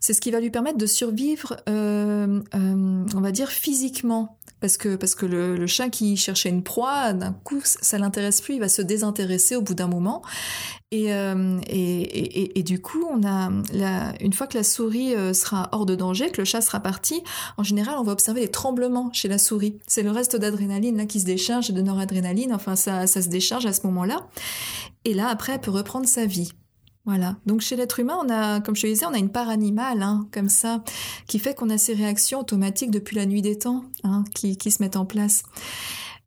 [0.00, 5.14] C'est ce qui va lui permettre de survivre, euh, euh, on va dire physiquement parce
[5.14, 8.82] que le, chat qui cherchait une proie, d'un coup, ça l'intéresse plus, il va se
[8.82, 10.22] désintéresser au bout d'un moment.
[10.90, 11.60] Et, euh,
[12.62, 13.50] du coup, on a
[14.20, 17.22] une fois que la souris euh, sera hors de danger, que le chat sera parti,
[17.56, 19.78] en général, on va observer des tremblements chez la souris.
[19.86, 23.72] C'est le reste d'adrénaline qui se décharge, de noradrénaline, enfin ça, ça se décharge à
[23.72, 24.26] ce moment-là.
[25.04, 26.52] Et là, après, elle peut reprendre sa vie.
[27.06, 27.36] Voilà.
[27.44, 30.02] Donc chez l'être humain, on a, comme je te disais, on a une part animale,
[30.02, 30.82] hein, comme ça,
[31.26, 34.82] qui fait qu'on a ces réactions automatiques depuis la nuit des temps, hein, qui, se
[34.82, 35.42] mettent en place.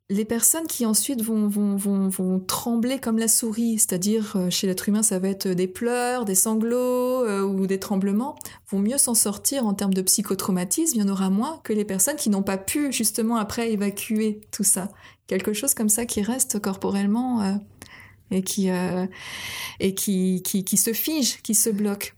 [0.08, 4.66] Les personnes qui ensuite vont, vont, vont, vont trembler comme la souris, c'est-à-dire euh, chez
[4.66, 8.36] l'être humain, ça va être des pleurs, des sanglots euh, ou des tremblements,
[8.70, 10.96] vont mieux s'en sortir en termes de psychotraumatisme.
[10.96, 14.40] Il y en aura moins que les personnes qui n'ont pas pu justement après évacuer
[14.50, 14.88] tout ça.
[15.26, 17.42] Quelque chose comme ça qui reste corporellement.
[17.42, 17.52] Euh,
[18.30, 19.06] et qui euh,
[19.80, 22.14] et qui, qui, qui se fige, qui se bloque.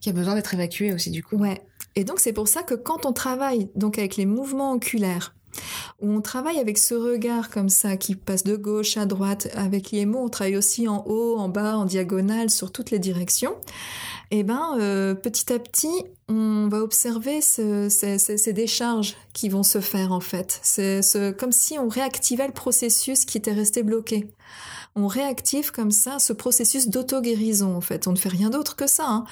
[0.00, 1.36] Qui a besoin d'être évacué aussi du coup.
[1.36, 1.62] Ouais.
[1.96, 5.34] Et donc c'est pour ça que quand on travaille donc avec les mouvements oculaires,
[6.00, 9.92] où on travaille avec ce regard comme ça qui passe de gauche à droite, avec
[9.92, 13.54] les mots, on travaille aussi en haut, en bas, en diagonale, sur toutes les directions.
[14.30, 19.48] Et eh ben euh, petit à petit, on va observer ce, ces, ces, décharges qui
[19.48, 20.58] vont se faire en fait.
[20.62, 21.02] C'est
[21.38, 24.26] comme si on réactivait le processus qui était resté bloqué
[24.96, 28.06] on réactive comme ça ce processus d'auto-guérison en fait.
[28.06, 29.06] On ne fait rien d'autre que ça.
[29.08, 29.24] Hein.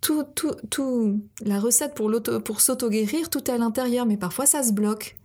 [0.00, 2.10] Tout, tout, tout, la recette pour,
[2.44, 5.16] pour s'auto-guérir, tout est à l'intérieur, mais parfois ça se bloque.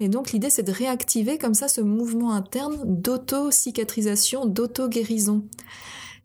[0.00, 5.44] Et donc l'idée c'est de réactiver comme ça ce mouvement interne d'auto-cicatrisation, d'auto-guérison.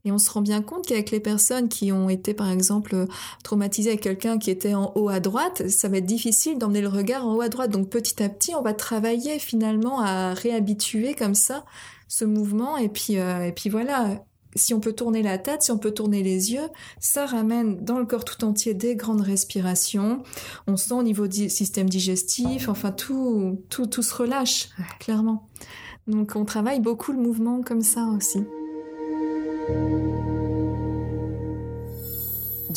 [0.06, 3.08] Et on se rend bien compte qu'avec les personnes qui ont été, par exemple,
[3.44, 6.88] traumatisées avec quelqu'un qui était en haut à droite, ça va être difficile d'emmener le
[6.88, 7.72] regard en haut à droite.
[7.72, 11.66] Donc petit à petit, on va travailler finalement à réhabituer comme ça
[12.08, 12.78] ce mouvement.
[12.78, 14.24] Et puis, euh, et puis voilà,
[14.56, 18.00] si on peut tourner la tête, si on peut tourner les yeux, ça ramène dans
[18.00, 20.24] le corps tout entier des grandes respirations.
[20.68, 25.48] On sent au niveau du système digestif, enfin tout, tout, tout se relâche, clairement.
[26.08, 28.40] Donc on travaille beaucoup le mouvement comme ça aussi.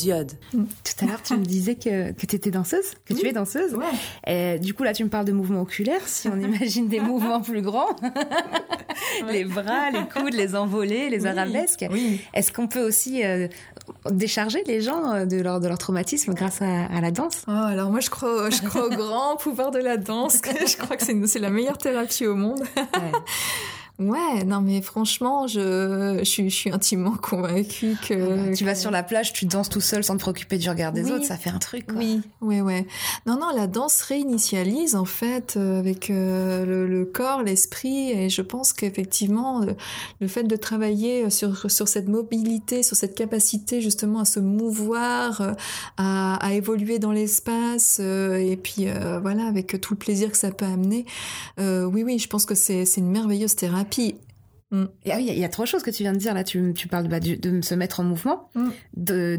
[0.00, 0.32] Diode.
[0.52, 0.64] Mm.
[0.64, 3.76] Tout à l'heure, tu me disais que, que tu étais danseuse, que tu es danseuse.
[4.26, 6.06] Et du coup, là, tu me parles de mouvements oculaires.
[6.06, 7.96] Si on imagine des mouvements plus grands,
[9.30, 11.84] les bras, les coudes, les envolées, les arabesques.
[12.34, 13.48] Est-ce qu'on peut aussi euh,
[14.10, 17.44] décharger les gens euh, de leur, de leur traumatisme grâce à, la danse?
[17.48, 20.40] Oh, Alors moi, je crois, je crois au grand pouvoir de la danse.
[20.44, 22.62] je crois que c'est la meilleure thérapie au monde.
[22.76, 23.12] Ouais,
[24.00, 28.14] non mais franchement, je, je, suis, je suis intimement convaincue que...
[28.14, 30.68] Ah bah, tu vas sur la plage, tu danses tout seul sans te préoccuper du
[30.70, 31.12] regard des Oui.
[31.12, 31.86] autres, ça fait un truc.
[31.86, 31.96] Quoi.
[31.98, 32.86] Oui, ouais, ouais.
[33.26, 38.30] Non, non, la danse réinitialise en fait euh, avec euh, le, le corps, l'esprit, et
[38.30, 39.72] je pense qu'effectivement, euh,
[40.20, 45.54] le fait de travailler sur, sur cette mobilité, sur cette capacité justement à se mouvoir,
[45.96, 50.50] à, à évoluer dans l'espace, et puis euh, voilà, avec tout le plaisir que ça
[50.50, 51.04] peut amener,
[51.58, 53.89] euh, oui, oui, je pense que c'est une merveilleuse thérapie.
[54.72, 56.44] Et ah oui, il y a- y, de choses que tu viens de dire là.
[56.44, 58.68] Tu, tu parles bah, du- de se mettre en mouvement, Mm.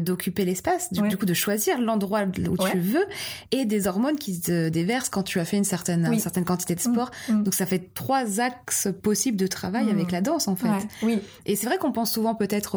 [0.00, 1.08] d'occuper l'espace, du, Ouais.
[1.08, 2.70] du coup de choisir l'endroit où Ouais.
[2.70, 3.06] tu veux,
[3.50, 6.16] et des hormones qui se déversent quand tu as fait une certaine, Oui.
[6.16, 7.10] une certaine quantité de sport.
[7.30, 7.44] Mm.
[7.44, 9.90] Donc ça fait trois axes possibles de travail Mm.
[9.90, 10.68] avec la danse en fait.
[10.68, 12.74] Ouais, oui, Et c'est vrai qu'on pense souvent peut-être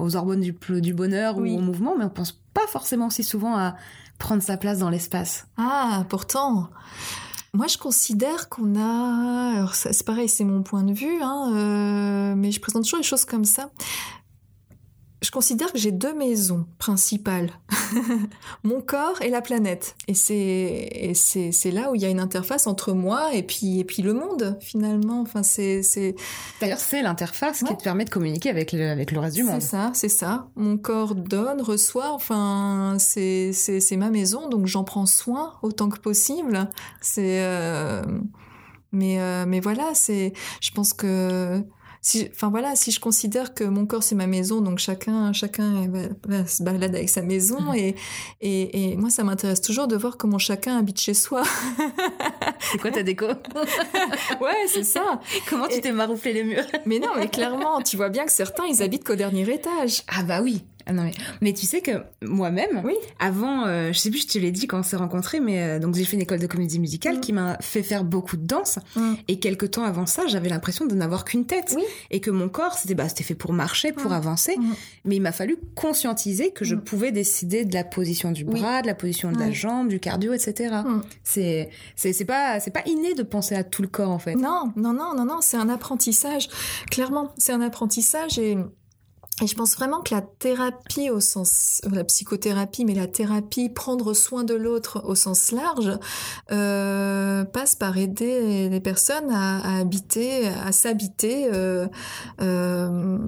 [0.00, 1.52] aux, hormones du, du bonheur Oui.
[1.52, 3.76] ou au mouvement, mais on pense pas forcément aussi souvent à
[4.18, 5.46] prendre sa place dans l'espace.
[5.58, 6.70] Ah, pourtant,
[7.52, 12.34] moi je considère qu'on a, alors c'est pareil, c'est mon point de vue, hein, euh,
[12.36, 13.70] mais je présente toujours les choses comme ça.
[15.22, 17.50] Je considère que j'ai deux maisons principales,
[18.64, 19.94] mon corps et la planète.
[20.08, 23.80] Et c'est c'est c'est là où il y a une interface entre moi et puis
[23.80, 25.20] et puis le monde finalement.
[25.20, 26.14] Enfin c'est c'est
[26.60, 29.50] D'ailleurs, c'est l'interface qui te permet de communiquer avec le, avec le reste du c'est
[29.50, 29.60] monde.
[29.60, 30.48] ça, c'est ça.
[30.56, 32.12] Mon corps donne, reçoit.
[32.12, 36.70] Enfin, c'est c'est c'est ma maison, donc j'en prends soin autant que possible.
[37.00, 38.02] C'est euh,
[38.92, 40.32] mais euh, mais voilà, c'est.
[40.60, 41.62] Je pense que
[42.02, 45.86] si, enfin voilà, si je considère que mon corps c'est ma maison, donc chacun chacun
[45.88, 47.94] va, va se balade avec sa maison et
[48.40, 51.42] et, et moi ça m'intéresse toujours de voir comment chacun habite chez soi.
[52.60, 53.26] C'est quoi ta déco?
[54.40, 55.20] Ouais, c'est ça.
[55.48, 56.64] Comment tu t'es marouflé les murs?
[56.86, 60.02] Mais non, mais clairement, tu vois bien que certains ils habitent qu'au dernier étage.
[60.08, 60.62] Ah bah oui.
[60.90, 62.94] Ah non mais, mais tu sais que moi-même, Oui.
[63.20, 65.78] avant, euh, je sais plus, je te l'ai dit quand on s'est rencontrés, mais euh,
[65.78, 67.20] donc j'ai fait une école de comédie musicale Mm.
[67.20, 68.78] qui m'a fait faire beaucoup de danse.
[68.96, 69.12] Mm.
[69.28, 71.74] Et quelques temps avant ça, j'avais l'impression de n'avoir qu'une tête.
[71.76, 71.84] Oui.
[72.10, 74.14] Et que mon corps, c'était bah, c'était fait pour marcher, pour Mm.
[74.14, 74.56] avancer.
[75.04, 78.60] Mais il m'a fallu conscientiser que je pouvais décider de la position du Oui.
[78.60, 80.74] bras, de la position de la jambe, du cardio, etc.
[81.22, 84.34] C'est c'est pas c'est pas inné de penser à tout le corps en fait.
[84.34, 86.48] Non, non, non, non, non, c'est un apprentissage.
[86.90, 88.56] Clairement, c'est un apprentissage et,
[89.42, 94.12] et je pense vraiment que la thérapie au sens, la psychothérapie, mais la thérapie, prendre
[94.14, 95.92] soin de l'autre au sens large,
[96.52, 101.86] euh, passe par aider les personnes à, à habiter, à s'habiter euh,
[102.40, 103.18] euh,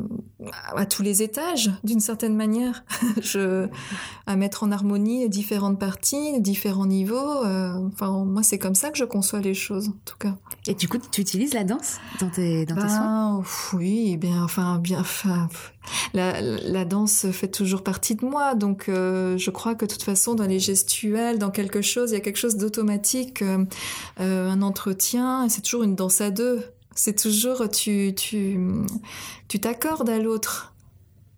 [0.74, 2.84] à tous les étages, d'une certaine manière,
[3.22, 3.68] je,
[4.26, 7.44] à mettre en harmonie différentes parties, différents niveaux.
[7.44, 10.36] euh, enfin, moi, c'est comme ça que je conçois les choses, en tout cas.
[10.66, 13.36] Et du coup, tu utilises la danse dans tes dans tes soins?
[13.36, 15.72] Ben, pff, oui, bien, enfin, bien, enfin, pff,
[16.14, 20.02] la, la danse fait toujours partie de moi, donc euh, je crois que de toute
[20.02, 23.64] façon, dans les gestuels, dans quelque chose, il y a quelque chose d'automatique, euh,
[24.20, 26.62] euh, un entretien, et c'est toujours une danse à deux.
[26.94, 28.58] C'est toujours, tu, tu,
[29.48, 30.68] tu t'accordes à l'autre.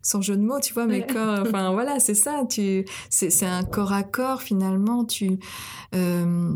[0.07, 1.07] Sans jeu de mots, tu vois, mais Ouais.
[1.15, 2.43] corps, enfin voilà, c'est ça.
[2.51, 5.07] Tu, c'est, c'est un corps à corps finalement.
[5.07, 5.39] Tu,
[5.95, 6.53] euh,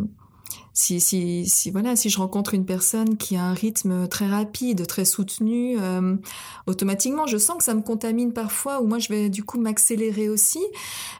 [0.79, 5.77] si, voilà, si je rencontre une personne qui a un rythme très rapide, très soutenu,
[5.81, 6.15] euh,
[6.67, 10.29] automatiquement, je sens que ça me contamine parfois, ou moi je vais du coup m'accélérer
[10.29, 10.65] aussi.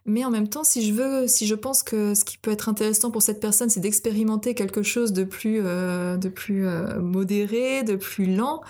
[0.07, 2.69] Mais en même temps, si je veux, si je pense que ce qui peut être
[2.69, 7.83] intéressant pour cette personne, c'est d'expérimenter quelque chose de plus, euh, de plus euh, modéré,
[7.83, 8.61] de plus lent,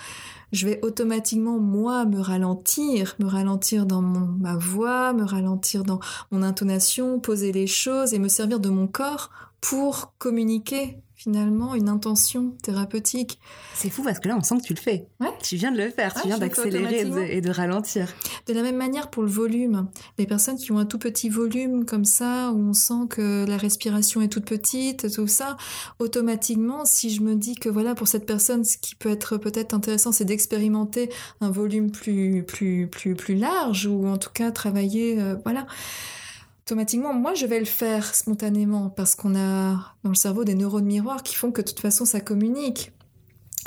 [0.51, 5.99] je vais automatiquement moi me ralentir, me ralentir dans mon, ma voix, me ralentir dans
[6.31, 9.29] mon intonation, poser les choses et me servir de mon corps
[9.61, 13.39] pour communiquer finalement une intention thérapeutique.
[13.73, 15.07] C'est fou parce que là, on sent que tu le fais.
[15.19, 15.27] Ouais.
[15.43, 17.37] Tu viens de le faire, tu viens d'accélérer et de, automatiquement.
[17.37, 18.13] et de ralentir.
[18.47, 21.85] De la même manière pour le volume, les personnes qui ont un tout petit volume
[21.85, 25.57] comme ça, où on sent que la respiration est toute petite, tout ça,
[25.99, 29.73] automatiquement, si je me dis que voilà, pour cette personne, ce qui peut être peut-être
[29.73, 31.09] intéressant, c'est d'expérimenter
[31.41, 35.67] un volume plus, plus, plus, plus large, ou en tout cas travailler, euh, voilà.
[36.69, 40.85] Automatiquement, moi, je vais le faire spontanément parce qu'on a dans le cerveau des neurones
[40.85, 42.91] miroirs qui font que de toute façon, ça communique.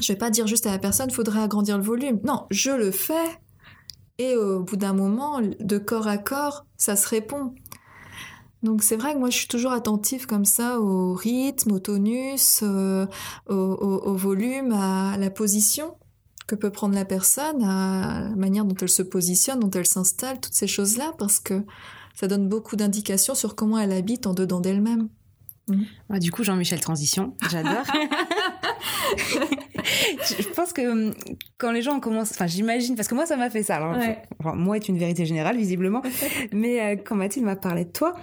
[0.01, 2.21] Je vais pas dire juste à la personne, faudrait agrandir le volume.
[2.23, 3.41] Non, je le fais
[4.19, 7.57] et au bout d'un moment, de corps à corps, ça se répond.
[8.63, 12.61] Donc c'est vrai que moi je suis toujours attentive comme ça au rythme, au tonus,
[12.63, 13.05] euh,
[13.49, 15.97] au, au- volume, à la position
[16.47, 20.39] que peut prendre la personne, à la manière dont elle se positionne, dont elle s'installe,
[20.41, 21.65] toutes ces choses-là, parce que
[22.15, 25.09] ça donne beaucoup d'indications sur comment elle habite en dedans d'elle-même.
[26.11, 27.83] Ouais, du coup, Jean-Michel Transition, j'adore.
[30.39, 31.15] je pense que hum,
[31.59, 33.77] quand les gens commencent, enfin j'imagine, parce que moi ça m'a fait ça.
[33.77, 33.97] Alors,
[34.41, 36.03] enfin, moi est une vérité générale visiblement,
[36.53, 38.15] mais euh, quand Mathilde m'a parlé de toi,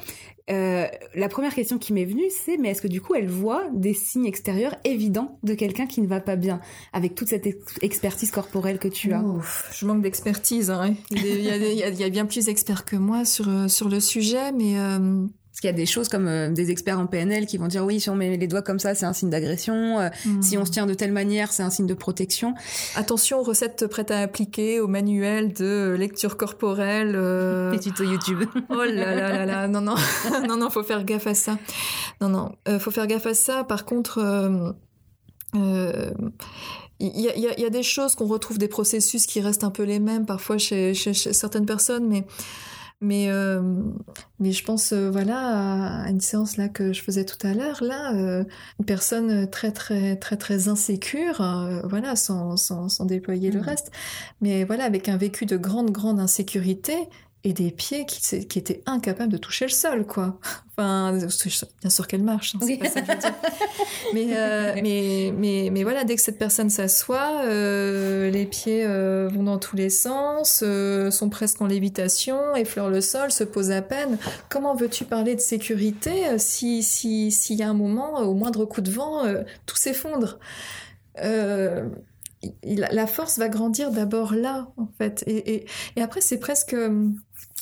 [0.52, 3.66] euh, la première question qui m'est venue, c'est mais est-ce que du coup elle voit
[3.74, 6.60] des signes extérieurs évidents de quelqu'un qui ne va pas bien
[6.92, 7.48] avec toute cette
[7.82, 9.24] expertise corporelle que tu as?
[9.74, 10.72] Je manque d'expertise.
[10.72, 10.96] Hein.
[11.12, 14.76] Il, y a bien plus experts que moi sur euh, sur le sujet, mais
[15.60, 17.84] parce qu'il y a des choses comme euh, des experts en PNL qui vont dire
[17.84, 20.00] oui, si on met les doigts comme ça, c'est un signe d'agression.
[20.00, 20.42] Euh, hmm.
[20.42, 22.54] Si on se tient de telle manière, c'est un signe de protection.
[22.96, 27.12] Attention aux recettes prêtes à appliquer, au manuel de lecture corporelle.
[27.14, 27.72] Euh...
[27.74, 28.46] Les tutos YouTube.
[28.70, 29.96] oh là là là là, non non,
[30.48, 31.58] non non, faut faire gaffe à ça.
[32.22, 33.66] Non non, euh, faut faire gaffe à ça.
[33.66, 34.78] Par contre.
[35.56, 39.84] il y, a, y, a, des choses qu'on retrouve, des processus qui restent un peu
[39.84, 42.24] les mêmes parfois chez, chez, chez certaines personnes, mais
[43.02, 43.62] mais, euh,
[44.40, 47.82] mais je pense, euh, voilà, à une séance là que je faisais tout à l'heure,
[47.82, 48.44] là, euh,
[48.80, 51.42] une personne très, très, très, très insécure,
[51.86, 53.64] voilà, sans, sans, sans déployer le mmh.
[53.64, 53.92] reste,
[54.42, 56.96] mais voilà, avec un vécu de grande, grande insécurité,
[57.46, 60.40] et des pieds qui, qui, étaient incapables de toucher le sol, quoi.
[60.78, 61.12] Enfin,
[61.82, 63.34] bien sûr qu'elle marche, hein, c'est pas ça que je veux dire.
[64.14, 69.28] mais, euh, mais, mais, mais, voilà, dès que cette personne s'assoit, euh, les pieds euh,
[69.30, 73.72] vont dans tous les sens, euh, sont presque en lévitation, effleurent le sol, se posent
[73.72, 74.18] à peine.
[74.48, 78.80] Comment veux-tu parler de sécurité si s'il si, y a un moment, au moindre coup
[78.80, 79.24] de vent,
[79.66, 80.40] tout s'effondre?
[82.64, 85.26] La force va grandir d'abord là, en fait.
[85.28, 85.66] Et, et,
[85.98, 86.74] et après, c'est presque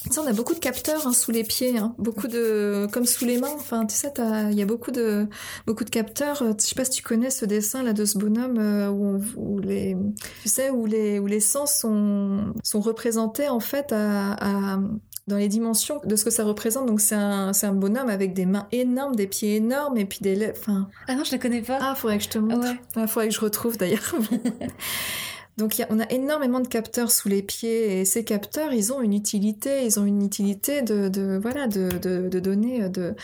[0.08, 1.93] tu sais, on a beaucoup de capteurs hein, sous les pieds, hein.
[1.97, 3.53] beaucoup de comme sous les mains.
[3.55, 4.12] Enfin, tu sais,
[4.51, 5.28] il y a beaucoup de
[5.66, 6.38] beaucoup de capteurs.
[6.38, 9.60] Je sais pas si tu connais ce dessin là de ce bonhomme euh, où, où,
[9.60, 9.97] les
[10.41, 14.80] tu sais où les où les sens sont sont représentés en fait à, à
[15.28, 16.86] dans les dimensions de ce que ça représente.
[16.86, 20.20] Donc c'est un, c'est un bonhomme avec des mains énormes, des pieds énormes et puis
[20.22, 20.58] des lèvres.
[20.60, 20.88] Enfin...
[21.08, 21.78] Ah non, je la connais pas.
[21.82, 22.66] Ah, faudrait que je te montre.
[22.66, 22.80] Ouais.
[22.95, 24.16] Ah, faudrait que je retrouve d'ailleurs.
[25.58, 29.14] Donc on a énormément de capteurs sous les pieds et ces capteurs, ils ont une
[29.14, 33.16] utilité, ils ont une utilité de, voilà de, de, donner euh, de,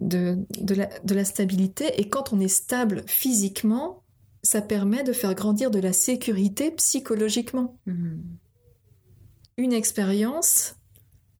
[0.00, 2.00] de, de, la, stabilité.
[2.00, 4.02] Et quand on est stable physiquement,
[4.42, 7.76] ça permet de faire grandir de la sécurité psychologiquement.
[7.86, 8.14] Mmh.
[9.58, 10.76] Une expérience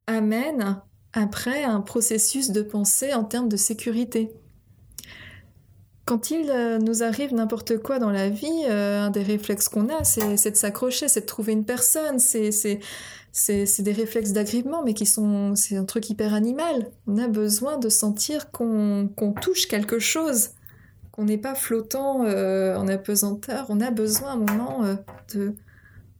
[0.06, 0.80] amène
[1.14, 4.30] après un processus de pensée en termes de sécurité.
[6.06, 9.88] Quand il euh, nous arrive n'importe quoi dans la vie, euh, un des réflexes qu'on
[9.88, 12.80] a, c'est de s'accrocher, c'est de trouver une personne, c'est
[13.80, 16.92] des réflexes d'agrippement, mais qui sont, c'est un truc hyper animal.
[17.08, 19.10] On a besoin de sentir qu'on
[19.42, 20.50] touche quelque chose,
[21.10, 23.66] qu'on n'est pas flottant euh, en apesanteur.
[23.68, 24.84] On a besoin à un moment
[25.34, 25.56] de,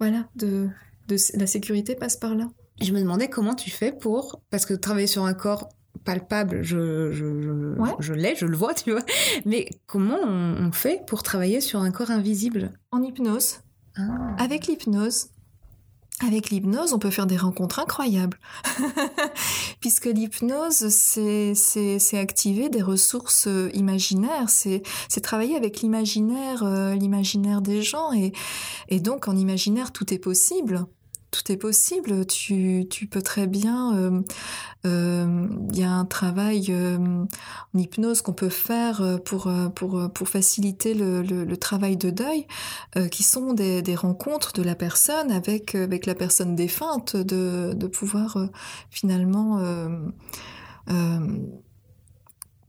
[0.01, 0.67] voilà, de,
[1.07, 2.51] de, la sécurité passe par là.
[2.83, 5.69] Je me demandais comment tu fais pour, parce que travailler sur un corps
[6.07, 9.03] palpable, je, je, je, l'ai, je le vois, tu vois.
[9.45, 12.73] Mais comment on, fait pour travailler sur un corps invisible?
[12.93, 13.59] En hypnose.
[13.99, 14.35] Ah.
[14.39, 15.29] Avec l'hypnose,
[16.25, 18.39] avec l'hypnose, on peut faire des rencontres incroyables.
[19.81, 21.53] Puisque l'hypnose, c'est,
[22.15, 28.13] activer des ressources euh, imaginaires, c'est, c'est travailler avec l'imaginaire, euh, l'imaginaire des gens.
[28.13, 28.33] Et,
[28.89, 30.87] et donc, en imaginaire, tout est possible
[31.37, 32.27] tout est possible.
[32.27, 33.93] Tu, tu peux très bien.
[33.93, 34.21] Il euh,
[34.87, 40.95] euh, y a un travail euh, en hypnose qu'on peut faire pour, pour, pour faciliter
[40.95, 42.47] le, le, travail de deuil,
[43.11, 47.87] qui sont des, des, rencontres de la personne avec, avec la personne défunte, de, de
[47.87, 48.39] pouvoir
[48.91, 49.61] finalement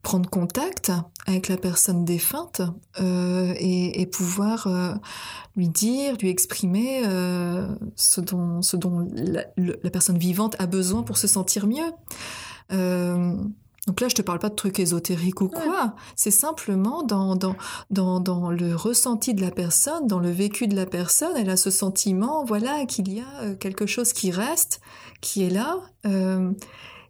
[0.07, 0.89] prendre contact
[1.25, 2.61] avec la personne défunte
[3.01, 4.93] euh, et, et, pouvoir euh,
[5.57, 11.03] lui dire, lui exprimer euh, ce dont, ce dont la, la, personne vivante a besoin
[11.03, 11.91] pour se sentir mieux.
[12.69, 15.93] Donc là, je te parle pas de trucs ésotériques ou quoi.
[16.15, 17.57] C'est simplement dans, dans,
[17.89, 21.35] dans, dans, le ressenti de la personne, dans le vécu de la personne.
[21.35, 24.79] Elle a ce sentiment, voilà, qu'il y a quelque chose qui reste,
[25.19, 25.81] qui est là.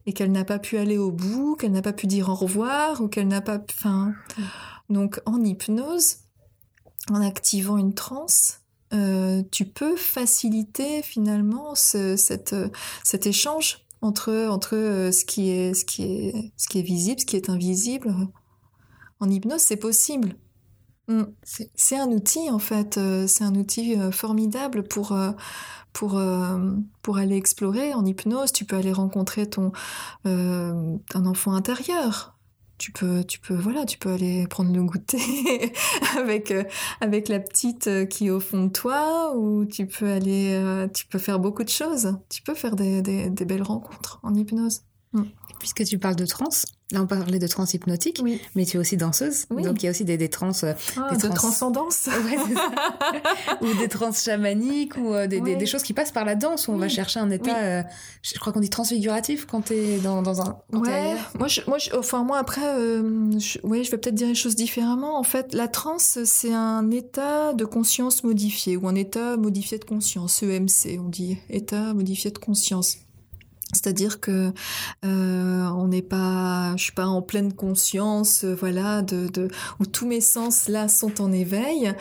[0.07, 3.01] Et qu'elle n'a pas pu aller au bout, qu'elle n'a pas pu dire au revoir
[3.01, 3.59] ou qu'elle n'a pas...
[3.69, 4.13] Enfin,
[4.89, 6.15] donc en hypnose,
[7.11, 8.61] en activant une transe,
[8.93, 12.55] euh, tu peux faciliter finalement cet
[13.25, 15.73] échange entre, entre euh, ce qui est
[16.81, 18.15] visible, ce qui est invisible.
[19.19, 20.35] En hypnose, c'est possible.
[21.07, 21.23] Mm.
[21.43, 25.13] C'est un outil en fait, euh, c'est un outil formidable pour
[25.97, 29.71] pour, euh, pour aller explorer en hypnose, tu peux aller rencontrer ton
[30.27, 32.35] euh, un enfant intérieur.
[32.77, 35.73] Tu peux, tu peux, voilà, tu peux aller prendre le goûter
[36.19, 36.63] avec euh,
[37.01, 41.17] avec la petite qui est au fond de toi, ou tu peux aller, tu peux
[41.17, 42.15] faire beaucoup de choses.
[42.29, 44.81] Tu peux faire des, des, des belles rencontres en hypnose.
[45.13, 45.23] Mm.
[45.57, 46.49] Puisque tu parles de trans,
[46.93, 48.39] Là, on parlait de trans hypnotique, Oui.
[48.55, 49.45] mais tu es aussi danseuse.
[49.49, 49.61] Oui.
[49.61, 52.07] Donc, il y a aussi des, des trans, euh, Ah, Des de trans- transcendance.
[52.07, 52.71] ouais, c'est ça.
[53.61, 55.55] ou des trans chamaniques, ou euh, des, des- Ouais.
[55.57, 57.83] des choses qui passent par la danse, où on va chercher un état, euh,
[58.21, 60.59] je crois qu'on dit transfiguratif quand t'es dans, dans un.
[60.71, 64.15] quand Ouais, moi, je, moi, je- enfin moi après, euh, je, ouais, je vais peut-être
[64.15, 65.19] dire les choses différemment.
[65.19, 69.83] En fait, la transe, c'est un état de conscience modifié ou un état modifié de
[69.83, 72.99] conscience, EMC, on dit état modifié de conscience.
[73.73, 74.53] C'est-à-dire que
[75.03, 79.49] euh, on n'est pas, je suis pas en pleine conscience, euh, voilà, de,
[79.79, 81.93] où tous mes sens là sont en éveil.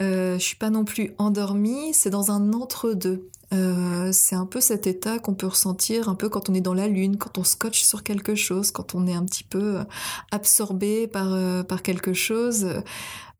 [0.00, 1.94] Euh, je suis pas non plus endormie.
[1.94, 3.28] C'est dans un entre-deux.
[3.52, 6.74] Euh, c'est un peu cet état qu'on peut ressentir un peu quand on est dans
[6.74, 9.84] la lune, quand on scotche sur quelque chose, quand on est un petit peu euh,
[10.32, 12.66] absorbé par par quelque chose.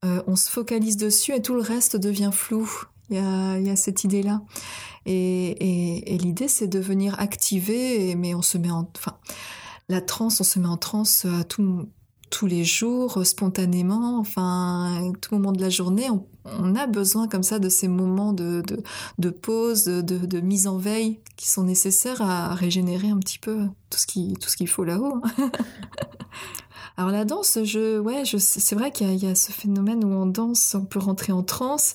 [0.04, 2.68] On se focalise dessus et tout le reste devient flou.
[3.12, 4.42] Il y a, cette idée-là.
[5.06, 8.88] Et, l'idée, c'est de venir activer, mais on se met en...
[8.96, 9.16] Enfin,
[9.88, 11.86] la transe, on se met en transe à tout,
[12.32, 16.08] tous les jours, euh, spontanément, enfin, tout moment de la journée.
[16.44, 18.62] On, a besoin comme ça de ces moments de,
[19.18, 23.66] de, pause, de, de, mise en veille qui sont nécessaires à régénérer un petit peu
[23.90, 25.22] tout ce qu'il faut là-haut.
[26.96, 30.74] Alors la danse, je, ouais, c'est vrai qu'il y a ce phénomène où on danse,
[30.74, 31.94] on peut rentrer en transe.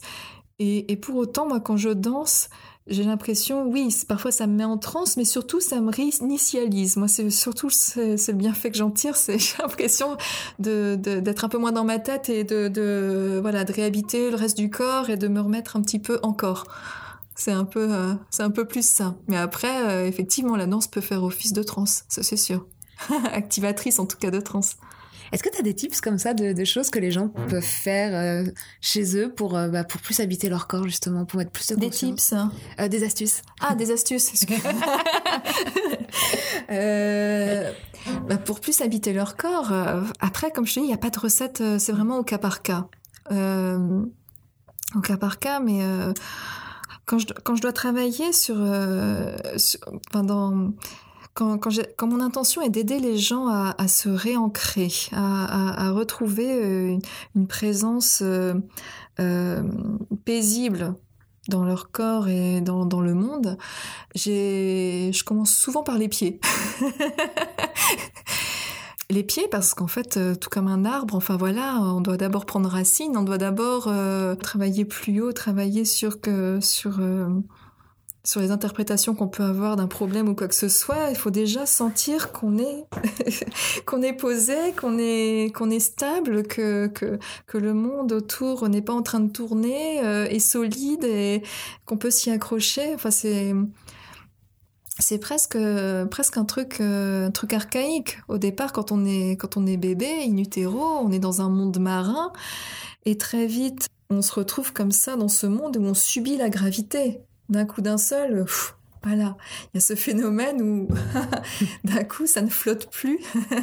[0.60, 2.50] Et, pour autant, moi, quand je danse,
[2.88, 6.98] j'ai l'impression, oui, parfois ça me met en transe, mais surtout ça me réinitialise.
[6.98, 10.18] Moi, c'est surtout c'est le bienfait que j'en tire, c'est j'ai l'impression
[10.58, 14.58] d'être un peu moins dans ma tête et de, de voilà de réhabiter le reste
[14.58, 16.66] du corps et de me remettre un petit peu encore.
[17.36, 19.16] C'est un peu euh, c'est un peu plus ça.
[19.28, 22.66] Mais après, euh, effectivement, la danse peut faire office de transe, ça c'est sûr.
[23.32, 24.78] Activatrice en tout cas de transe.
[25.32, 27.62] Est-ce que tu as des tips comme ça de, de choses que les gens peuvent
[27.62, 28.50] faire euh,
[28.82, 31.76] chez eux pour, euh, bah, pour plus habiter leur corps, justement, pour mettre plus de
[31.76, 32.34] Des tips.
[32.80, 33.42] Euh, Des astuces.
[33.62, 34.46] Ah, des astuces.
[38.28, 39.72] bah, pour plus habiter leur corps.
[40.20, 41.64] après, comme je te dis, il n'y a pas de recette.
[41.80, 42.88] c'est vraiment au cas par cas.
[43.32, 45.82] Au cas par cas, mais
[47.06, 48.56] quand, je, quand je dois travailler sur,
[49.58, 50.72] sur- enfin, dans-
[51.38, 56.98] quand, mon intention est d'aider les gens à, se réancrer, à, retrouver euh,
[57.36, 58.56] une, présence euh,
[59.20, 59.62] euh,
[60.26, 60.96] paisible
[61.48, 63.58] dans leur corps et dans, le monde,
[64.16, 66.42] je commence souvent par les pieds.
[69.10, 72.68] les pieds, parce qu'en fait, tout comme un arbre, enfin voilà, on doit d'abord prendre
[72.68, 73.90] racine, on doit d'abord
[74.40, 77.00] travailler plus haut, travailler sur que sur
[78.28, 81.10] sur les interprétations qu'on peut avoir d'un problème ou quoi que ce soit.
[81.10, 82.86] Il faut déjà sentir qu'on est
[83.86, 88.82] qu'on est posé, qu'on est qu'on est stable, que que que le monde autour n'est
[88.82, 91.42] pas en train de tourner, euh, est solide et
[91.86, 92.94] qu'on peut s'y accrocher.
[92.96, 93.56] Enfin, c'est
[95.00, 95.58] c'est presque
[96.12, 99.78] presque un truc euh, un truc archaïque au départ quand on est quand on est
[99.78, 102.34] bébé in utero on est dans un monde marin
[103.06, 106.50] et très vite on se retrouve comme ça dans ce monde où on subit la
[106.50, 108.46] gravité d'un coup d'un seul
[109.04, 110.88] voilà il y a ce phénomène où
[111.84, 113.20] d'un coup ça ne flotte plus.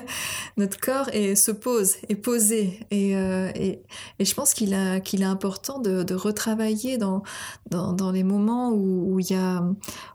[0.56, 2.80] Notre corps et se pose est posé.
[2.90, 3.82] Et, euh, et
[4.18, 7.22] et je pense qu'il est important de, retravailler dans
[7.70, 9.62] dans les moments où il y a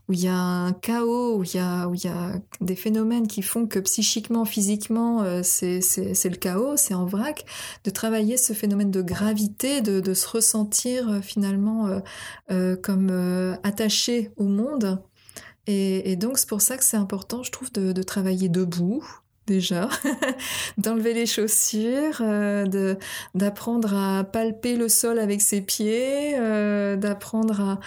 [0.10, 2.76] où il y a un chaos, où il y a, où il y a des
[2.76, 7.45] phénomènes qui font que psychiquement, physiquement, euh, c'est, le chaos, c'est en vrac,
[7.84, 12.01] de travailler ce phénomène de gravité, de, de se ressentir euh, finalement
[12.49, 13.12] euh, comme
[13.64, 15.01] attaché au monde.
[15.68, 19.05] Et, et donc c'est pour ça que c'est important, je trouve, de, de travailler debout
[19.50, 19.89] déjà,
[20.78, 22.97] d'enlever les chaussures, euh, de
[23.36, 27.80] d'apprendre à palper le sol avec ses pieds, euh, d'apprendre à,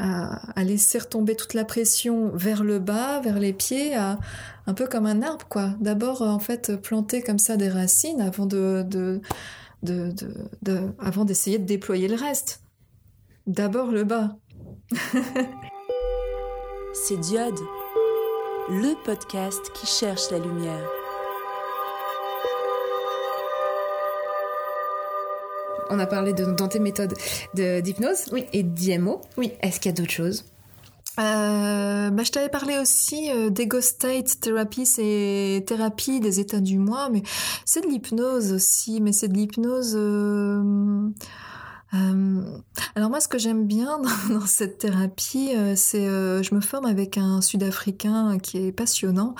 [0.00, 4.86] à, à, laisser retomber toute la pression vers le bas, vers les pieds, un peu
[4.86, 5.74] comme un arbre, quoi.
[5.80, 9.20] D'abord, en fait, planter comme ça des racines avant de, de,
[9.82, 10.12] de,
[10.62, 12.62] de- avant d'essayer de déployer le reste.
[13.46, 14.36] D'abord le bas.
[16.92, 17.58] C'est Diode,
[18.70, 20.86] le podcast qui cherche la lumière.
[25.90, 27.14] On a parlé de, dans tes méthodes
[27.54, 28.44] de- d'hypnose Oui.
[28.52, 29.20] et d'IMO.
[29.36, 29.52] Oui.
[29.60, 30.44] Est-ce qu'il y a d'autres choses?
[31.18, 36.78] Euh, bah, je t'avais parlé aussi euh, d'ego state therapy, c'est thérapie des états du
[36.78, 37.22] moi, mais
[37.66, 39.94] c'est de l'hypnose aussi, mais c'est de l'hypnose.
[39.96, 41.08] euh,
[41.94, 42.42] Euh,
[42.94, 46.60] alors moi, ce que j'aime bien dans, dans cette thérapie, euh, c'est euh, je me
[46.60, 49.34] forme avec un Sud-Africain qui est passionnant,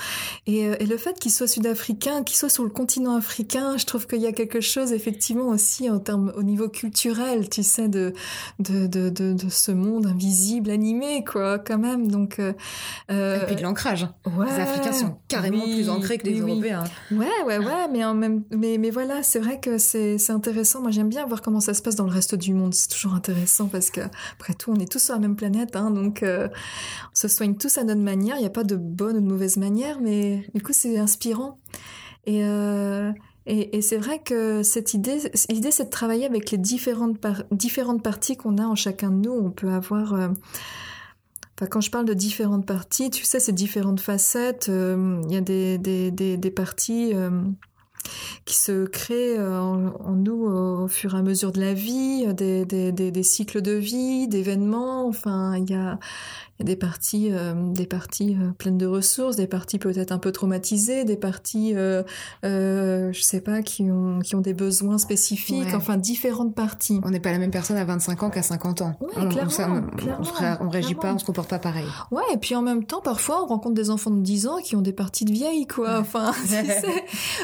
[0.47, 3.85] et, euh, et le fait qu'il soit Sud-Africain, qu'il soit sur le continent africain, je
[3.85, 7.87] trouve qu'il y a quelque chose effectivement aussi en termes au niveau culturel, tu sais,
[7.87, 8.13] de
[8.59, 12.09] de, de, de, de ce monde invisible, animé, quoi, quand même.
[12.11, 14.07] Donc Et puis de l'ancrage.
[14.25, 16.51] ouais, Les Africains sont carrément oui, plus ancrés que les oui, oui.
[16.51, 16.83] Européens.
[17.11, 20.81] Ouais, ouais, ouais, mais en même, mais, mais voilà, c'est vrai que c'est, c'est intéressant.
[20.81, 22.73] Moi, j'aime bien voir comment ça se passe dans le reste du monde.
[22.73, 24.01] C'est toujours intéressant parce que,
[24.33, 27.55] après tout, on est tous sur la même planète, hein, donc euh, on se soigne
[27.55, 28.35] tous à notre manière.
[28.37, 31.59] Il n'y a pas de bonne ou de mauvaise manière, mais du coup, c'est inspirant.
[32.25, 33.11] Et, euh,
[33.45, 35.19] et, et c'est vrai que cette idée,
[35.49, 39.27] l'idée, c'est de travailler avec les différentes, par- différentes parties qu'on a en chacun de
[39.27, 39.33] nous.
[39.33, 40.29] On peut avoir euh,
[41.69, 45.77] quand je parle de différentes parties, tu sais, ces différentes facettes, il y a des,
[45.77, 47.13] des, des, parties
[48.45, 52.33] qui se créent euh, en, nous au fur et à mesure de la vie, euh,
[52.33, 55.07] des, cycles de vie, d'événements.
[55.07, 55.99] Enfin, il y a
[56.63, 61.03] des parties, euh, des parties euh, pleines de ressources, des parties peut-être un peu traumatisées,
[61.05, 62.03] des parties, euh,
[62.45, 65.65] euh, je sais pas, qui ont, qui ont des besoins spécifiques.
[65.65, 65.75] Ouais.
[65.75, 66.99] Enfin, différentes parties.
[67.03, 68.97] On n'est pas la même personne à 25 ans qu'à 50 ans.
[69.01, 70.25] Ouais, on, clairement, ça, on- clairement,
[70.61, 71.85] on, on réagit pas, on se comporte pas pareil.
[72.11, 74.75] Ouais, et puis en même temps, parfois, on rencontre des enfants de 10 ans qui
[74.75, 75.99] ont des parties de vieilles, quoi.
[75.99, 76.83] Enfin, tu sais,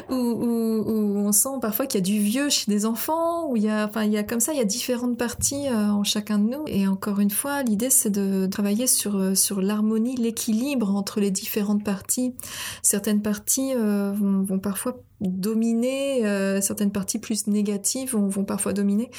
[0.09, 3.55] où, où, où on sent parfois qu'il y a du vieux chez des enfants, où
[3.55, 6.03] il y a, enfin, il y a comme ça, il y a différentes parties en
[6.03, 6.63] chacun de nous.
[6.67, 11.31] Et encore une fois, l'idée, c'est de travailler sur, euh, sur l'harmonie, l'équilibre entre les
[11.31, 12.35] différentes parties.
[12.81, 19.09] Certaines parties euh, vont, parfois dominer, euh, certaines parties plus négatives vont, parfois dominer.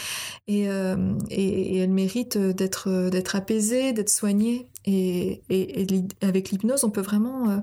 [0.46, 4.68] Et, elles méritent d'être apaisées, d'être soignées.
[4.90, 5.42] Et,
[6.22, 7.58] avec l'hypnose, on peut vraiment, euh,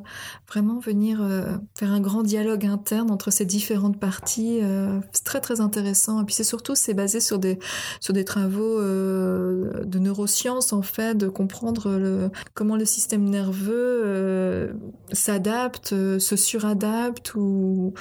[0.47, 4.59] vraiment venir euh, faire un grand dialogue interne entre ces différentes parties.
[4.61, 6.21] euh, c'est très très intéressant.
[6.21, 7.57] Et puis c'est surtout c'est basé sur des
[7.99, 14.75] sur des travaux de neurosciences en fait, de comprendre comment le système nerveux
[15.11, 17.93] s'adapte, se suradapte ou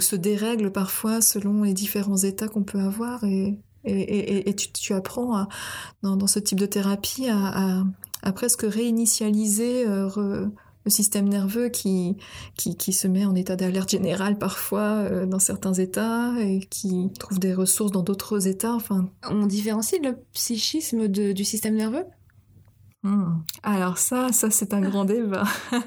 [0.00, 3.22] se dérègle parfois selon les différents états qu'on peut avoir
[3.84, 5.46] et tu, apprends
[6.02, 7.84] dans, ce type de thérapie à,
[8.22, 10.50] à presque réinitialiser euh, re-
[10.84, 12.16] le système nerveux qui,
[12.56, 17.10] qui, qui se met en état d'alerte générale parfois euh, dans certains états et qui
[17.18, 18.74] trouve des ressources dans d'autres états.
[18.74, 22.04] Enfin, On différencie le psychisme de- du système nerveux?
[23.04, 23.40] Hmm.
[23.62, 25.44] Alors ça, ça c'est un grand débat.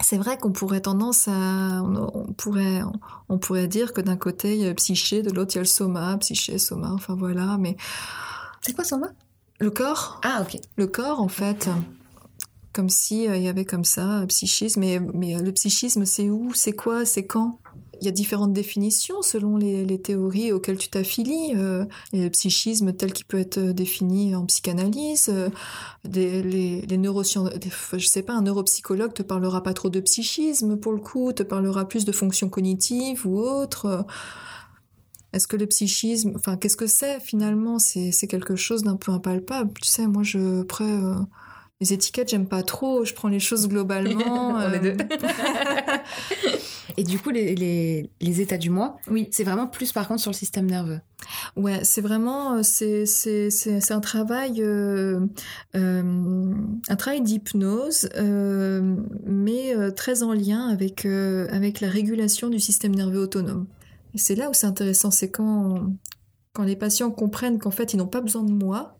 [0.00, 2.82] C'est vrai qu'on pourrait tendance à, on, on pourrait,
[3.28, 5.58] on pourrait dire que d'un côté il y a le psyché, de l'autre il y
[5.58, 7.56] a le soma, psyché, soma, enfin voilà.
[7.58, 7.76] Mais
[8.60, 9.08] C'est quoi Soma?
[9.58, 10.60] Le corps, Ah ok.
[10.76, 11.68] le corps en fait,
[12.72, 14.80] comme si euh, il y avait comme ça, euh, psychisme.
[14.80, 17.58] Mais, mais euh, le psychisme, c'est où, c'est quoi, c'est quand?
[18.00, 21.54] Il y a différentes définitions selon les, les théories auxquelles tu t'affilies.
[21.56, 25.48] Euh, le psychisme tel qu'il peut être défini en psychanalyse, euh,
[26.04, 27.50] des, les, les neurosciences,
[27.94, 31.42] je sais pas, un neuropsychologue te parlera pas trop de psychisme pour le coup, te
[31.42, 34.06] parlera plus de fonctions cognitives ou autres.
[35.32, 37.78] Est-ce que le psychisme, enfin, qu'est-ce que c'est finalement?
[37.78, 39.70] C'est quelque chose d'un peu impalpable.
[39.82, 41.14] Tu sais, moi, je après euh,
[41.80, 43.04] les étiquettes, j'aime pas trop.
[43.04, 44.50] Je prends les choses globalement.
[44.56, 44.96] On est euh, deux.
[46.96, 49.28] Et du coup, les, les, les états du moi, Oui.
[49.30, 50.98] c'est vraiment plus par contre sur le système nerveux.
[51.54, 55.20] Ouais, c'est vraiment euh, c'est un travail euh,
[55.76, 56.52] euh,
[56.88, 63.20] un travail d'hypnose, euh, mais très en lien avec avec la régulation du système nerveux
[63.20, 63.66] autonome.
[64.14, 65.92] C'est là où c'est intéressant, c'est quand
[66.52, 68.98] quand les patients comprennent qu'en fait ils n'ont pas besoin de moi,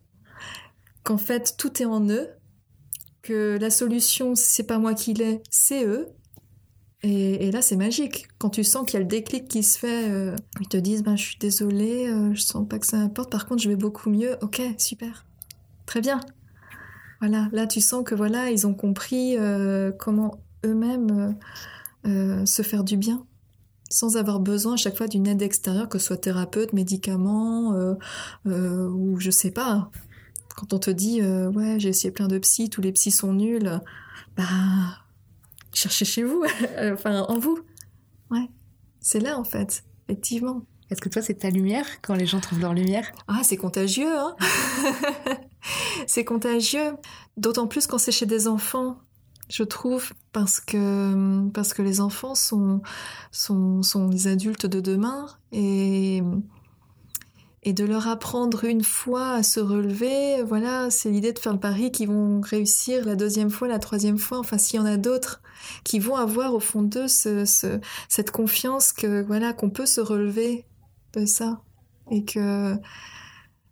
[1.03, 2.29] qu'en fait tout est en eux,
[3.23, 6.09] que la solution c'est pas moi qui l'ai, c'est eux.
[7.05, 8.27] Et, là, c'est magique.
[8.39, 11.05] Quand tu sens qu'il y a le déclic qui se fait, euh, ils te disent
[11.05, 13.31] ben, Je suis désolée, euh, je sens pas que ça importe.
[13.31, 14.37] Par contre, je vais beaucoup mieux.
[14.43, 15.25] Ok, super.
[15.87, 16.21] Très bien.
[17.21, 21.37] Voilà, là, tu sens que voilà, ils ont compris euh, comment eux-mêmes
[22.07, 23.25] euh, se faire du bien
[23.89, 27.95] sans avoir besoin à chaque fois d'une aide extérieure, que ce soit thérapeute, médicament, euh,
[28.47, 29.91] euh, ou je sais pas.
[30.57, 33.33] Quand on te dit euh, Ouais, j'ai essayé plein de psys, tous les psys sont
[33.33, 33.81] nuls,
[34.37, 34.45] bah
[35.73, 36.45] cherchez chez vous,
[36.93, 37.59] enfin en vous.
[38.31, 38.49] Ouais,
[39.01, 40.63] c'est là en fait, effectivement.
[40.91, 43.13] Est-ce que toi, c'est ta lumière quand les gens trouvent leur lumière?
[43.27, 44.35] Ah, c'est contagieux, hein
[46.07, 46.95] C'est contagieux,
[47.37, 48.99] d'autant plus quand c'est chez des enfants,
[49.49, 52.83] je trouve, parce que parce que les enfants sont
[53.33, 56.23] sont sont les adultes de demain et
[57.65, 61.59] et de leur apprendre une fois à se relever, voilà, c'est l'idée de faire le
[61.59, 64.97] pari qu'ils vont réussir la deuxième fois, la troisième fois, enfin s'il y en a
[64.97, 65.43] d'autres
[65.85, 67.45] qui vont avoir au fond d'eux ce-
[68.09, 70.67] cette confiance que voilà qu'on peut se relever
[71.15, 71.63] de ça.
[72.11, 72.75] et que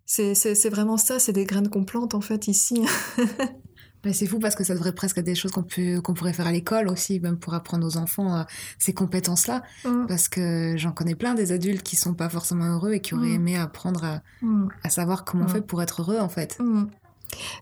[0.05, 2.83] c'est vraiment ça, c'est des graines qu'on plante en fait ici.
[4.13, 5.65] c'est fou parce que ça devrait presque être des choses qu'on
[6.03, 8.43] qu'on pourrait faire à l'école aussi, même pour apprendre aux enfants euh,
[8.79, 9.63] ces compétences-là.
[9.85, 10.07] Mm.
[10.07, 13.29] Parce que j'en connais plein des adultes qui sont pas forcément heureux et qui auraient
[13.29, 13.35] mm.
[13.35, 14.69] aimé apprendre à, mm.
[14.83, 16.59] à savoir comment on fait pour être heureux en fait.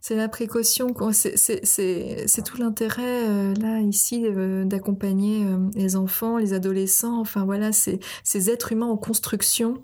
[0.03, 7.19] C'est la précaution, c'est tout l'intérêt euh, là ici euh, d'accompagner les enfants, les adolescents,
[7.21, 9.83] enfin voilà, ces êtres humains en construction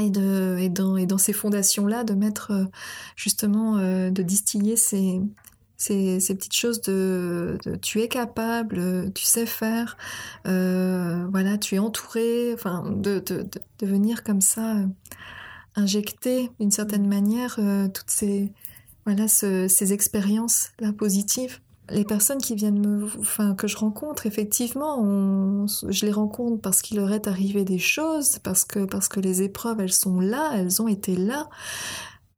[0.00, 2.52] et, de, et, dans, et dans ces fondations-là, de mettre
[3.16, 5.20] justement, de distiller ces,
[5.76, 9.96] ces, ces, petites choses de, tu es capable, tu sais faire,
[10.46, 13.46] euh, voilà, tu es entouré, enfin, de, de,
[13.78, 14.86] de venir comme ça euh,
[15.74, 18.52] injecter d'une certaine manière euh, toutes ces,
[19.04, 21.60] voilà, ces expériences là positives.
[21.88, 26.82] Les personnes qui viennent me, enfin, que je rencontre, effectivement, on, je les rencontre parce
[26.82, 30.52] qu'il leur est arrivé des choses, parce que, parce que les épreuves, elles sont là,
[30.56, 31.48] elles ont été là.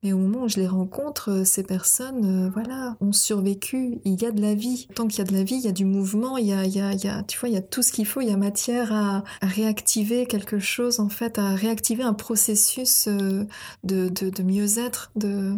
[0.05, 3.99] Mais au moment où je les rencontre, euh, ces personnes, euh, voilà, ont survécu.
[4.05, 4.87] Il y a de la vie.
[4.95, 6.65] Tant qu'il y a de la vie, il y a du mouvement, il y a,
[6.65, 8.21] il y a, il y a tu vois, il y a tout ce qu'il faut.
[8.21, 13.45] Il y a matière à, réactiver quelque chose, en fait, à réactiver un processus euh,
[13.83, 15.55] de, de, de mieux-être, de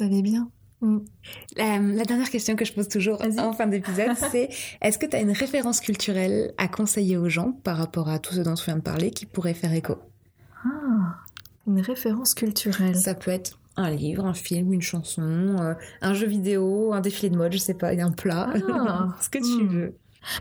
[0.00, 0.50] d'aller bien.
[0.80, 0.98] Mm.
[1.56, 4.48] La, dernière question que je pose toujours en fin d'épisode, c'est
[4.80, 8.34] est-ce que tu as une référence culturelle à conseiller aux gens par rapport à tout
[8.34, 9.96] ce dont tu viens de parler qui pourrait faire écho?
[10.64, 11.16] Ah,
[11.66, 12.96] une référence culturelle.
[12.96, 17.30] Ça peut être un livre, un film, une chanson, euh, un jeu vidéo, un défilé
[17.30, 19.16] de mode, je sais pas, un plat, ah.
[19.20, 19.68] ce que tu hmm.
[19.68, 19.94] veux.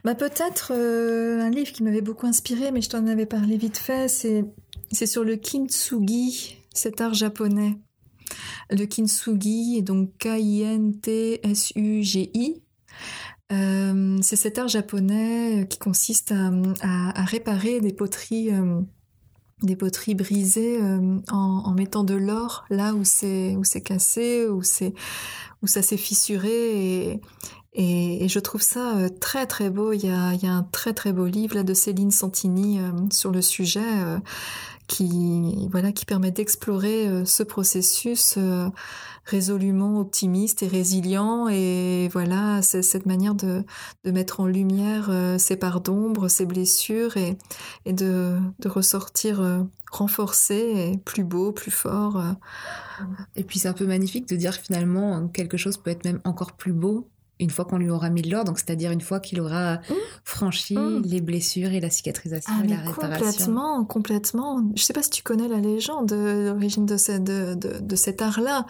[0.04, 3.78] Bah peut-être euh, un livre qui m'avait beaucoup inspiré, mais je t'en avais parlé vite
[3.78, 4.44] fait, c'est
[4.92, 7.78] c'est sur le kintsugi, cet art japonais.
[8.72, 11.02] Le kintsugi est donc K-I-N-T-S-U-G-I.
[13.52, 16.52] Euh, c'est cet art japonais qui consiste à,
[16.82, 18.50] à, réparer des poteries
[19.62, 24.64] des poteries brisées euh, en, mettant de l'or là où c'est où c'est cassé où
[24.64, 24.94] c'est
[25.62, 27.22] où ça s'est fissuré et,
[27.74, 29.94] et, je trouve ça euh, très très beau.
[29.94, 32.80] Il y a, il y a un très très beau livre là de Céline Santini
[32.80, 33.82] euh, sur le sujet
[34.88, 38.40] qui voilà qui permet d'explorer ce processus
[39.30, 43.64] résolument optimiste et résilient et voilà c'est cette manière de,
[44.04, 47.38] de mettre en lumière euh, ses parts d'ombre, ses blessures et,
[47.86, 52.20] et de, de ressortir euh, renforcé et plus beau, plus fort.
[52.20, 52.32] Euh.
[53.36, 56.54] Et puis c'est un peu magnifique de dire finalement quelque chose peut être même encore
[56.54, 57.10] plus beau
[57.40, 59.94] une fois qu'on lui aura mis de l'or, donc c'est-à-dire une fois qu'il aura mmh.
[60.24, 61.02] franchi mmh.
[61.06, 63.20] les blessures et la cicatrisation ah, et la réparation.
[63.20, 64.64] Complètement, complètement.
[64.76, 68.66] Je sais pas si tu connais la légende, l'origine de, cette, de, de, cet art-là.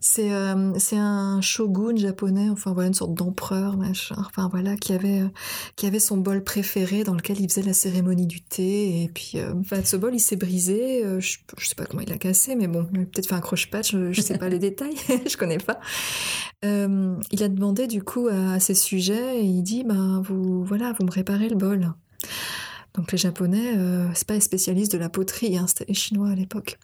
[0.00, 4.16] C'est euh, c'est un shogun japonais, enfin voilà une sorte d'empereur, machin.
[4.18, 5.28] Enfin voilà qui avait euh,
[5.76, 9.32] qui avait son bol préféré dans lequel il faisait la cérémonie du thé et puis
[9.36, 11.02] euh, enfin ce bol il s'est brisé.
[11.18, 13.40] je, je sais pas comment il l'a cassé, mais bon, il a peut-être fait un
[13.40, 13.92] croche-patch.
[13.92, 14.94] Je, je sais pas les détails,
[15.26, 15.78] je connais pas.
[16.62, 21.04] il a demandé du coup à, ces sujets et il dit ben vous voilà vous
[21.04, 21.92] me réparez le bol.
[22.96, 26.30] Donc les Japonais, euh, c'est pas les spécialistes de la poterie, hein, c'était les Chinois
[26.30, 26.78] à l'époque.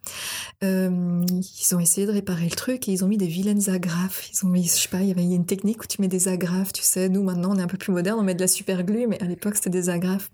[0.62, 4.28] Euh, ils ont essayé de réparer le truc et ils ont mis des vilaines agrafes.
[4.32, 6.28] Ils ont mis, je sais pas, il y avait une technique où tu mets des
[6.28, 7.08] agrafes, tu sais.
[7.08, 9.20] Nous maintenant on est un peu plus moderne, on met de la super glue, mais
[9.22, 10.30] à l'époque c'était des agrafes.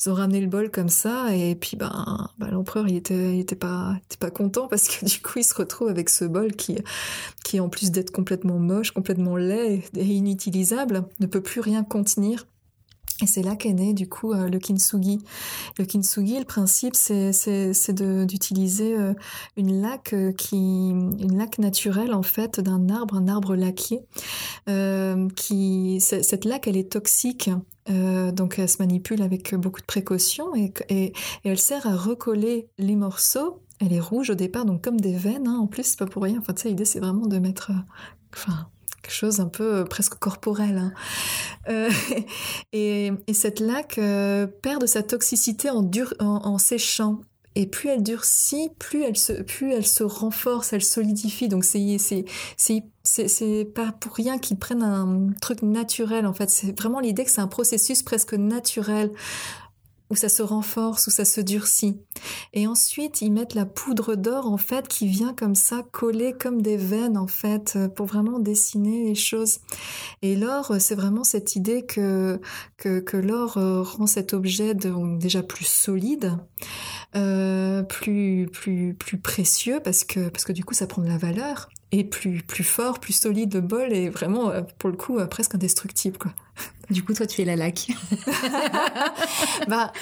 [0.00, 3.96] Ils ont ramené le bol comme ça et puis ben, ben l'empereur il était, pas,
[4.04, 6.78] était pas content parce que du coup il se retrouve avec ce bol qui,
[7.44, 12.46] qui en plus d'être complètement moche, complètement laid et inutilisable, ne peut plus rien contenir.
[13.20, 15.18] Et c'est là qu'est né du coup euh, le kintsugi.
[15.78, 19.12] Le kintsugi, le principe, c'est d'utiliser euh,
[19.56, 24.00] une laque euh, qui, une laque naturelle en fait d'un arbre, un arbre laqué.
[25.34, 27.50] qui, cette laque, elle est toxique.
[27.88, 31.12] donc elle se manipule avec beaucoup de précautions et,
[31.44, 33.62] elle sert à recoller les morceaux.
[33.80, 35.46] Elle est rouge au départ, donc comme des veines.
[35.46, 35.58] Hein.
[35.60, 36.38] En plus, c'est pas pour rien.
[36.40, 37.70] Enfin, l'idée, c'est vraiment de mettre,
[39.12, 40.78] chose un peu euh, presque corporel.
[40.78, 40.92] Hein.
[41.68, 41.90] Euh,
[42.72, 45.82] et, cette laque euh, perd de sa toxicité en,
[46.20, 47.20] en, séchant.
[47.54, 51.48] Et plus elle durcit, plus elle se, plus elle se renforce, elle solidifie.
[51.48, 51.96] Donc c'est
[53.02, 56.50] c'est pas pour rien qu'ils prennent un truc naturel en fait.
[56.50, 59.10] C'est vraiment l'idée que c'est un processus presque naturel
[60.10, 62.00] où ça se renforce, où ça se durcit.
[62.52, 66.62] Et ensuite, ils mettent la poudre d'or, en fait, qui vient comme ça, coller comme
[66.62, 69.58] des veines, en fait, pour vraiment dessiner les choses.
[70.22, 72.40] Et l'or, c'est vraiment cette idée que,
[72.76, 76.38] que, que l'or euh, rend cet objet déjà plus solide,
[77.16, 81.18] euh, plus, plus, plus précieux, parce que, parce que du coup, ça prend de la
[81.18, 85.18] valeur, et plus, plus fort, plus solide, le bol est vraiment, euh, pour le coup,
[85.28, 86.32] presque indestructible, quoi.
[86.90, 87.88] Du coup, toi, tu es la laque.
[89.68, 89.92] bah,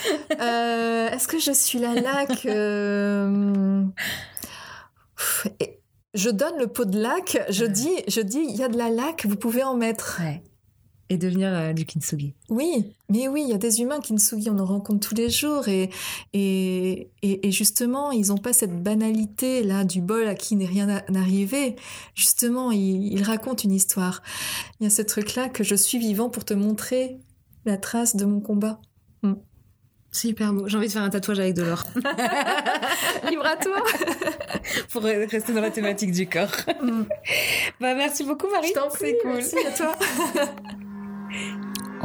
[0.41, 3.83] euh, est-ce que je suis la laque euh,
[6.15, 7.43] Je donne le pot de laque.
[7.51, 10.21] Je dis, je dis, il y a de la laque, vous pouvez en mettre.
[10.23, 10.45] Ouais.
[11.09, 12.35] Et devenir euh, du kintsugi.
[12.49, 15.69] Oui, mais oui, il y a des humains kintsugi, on en rencontre tous les jours
[15.69, 15.91] et
[16.33, 21.03] et, et, justement, ils n'ont pas cette banalité là du bol à qui n'est rien
[21.15, 21.77] arrivé.
[22.15, 24.23] Justement, ils, ils racontent une histoire.
[24.81, 27.19] Il y a ce truc là que je suis vivant pour te montrer
[27.67, 28.81] la trace de mon combat.
[29.23, 29.35] Hmm.
[30.13, 30.67] C'est hyper beau.
[30.67, 31.83] J'ai envie de faire un tatouage avec de l'or.
[33.29, 33.83] Libre à toi.
[34.91, 36.57] Pour rester dans la thématique du corps.
[36.81, 37.05] Hmm.
[37.81, 38.73] Bah, merci beaucoup, Marie.
[38.99, 39.33] C'est cool.
[39.35, 39.95] Merci à toi.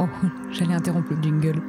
[0.02, 0.08] Oh,
[0.50, 1.62] j'allais interrompre le jingle.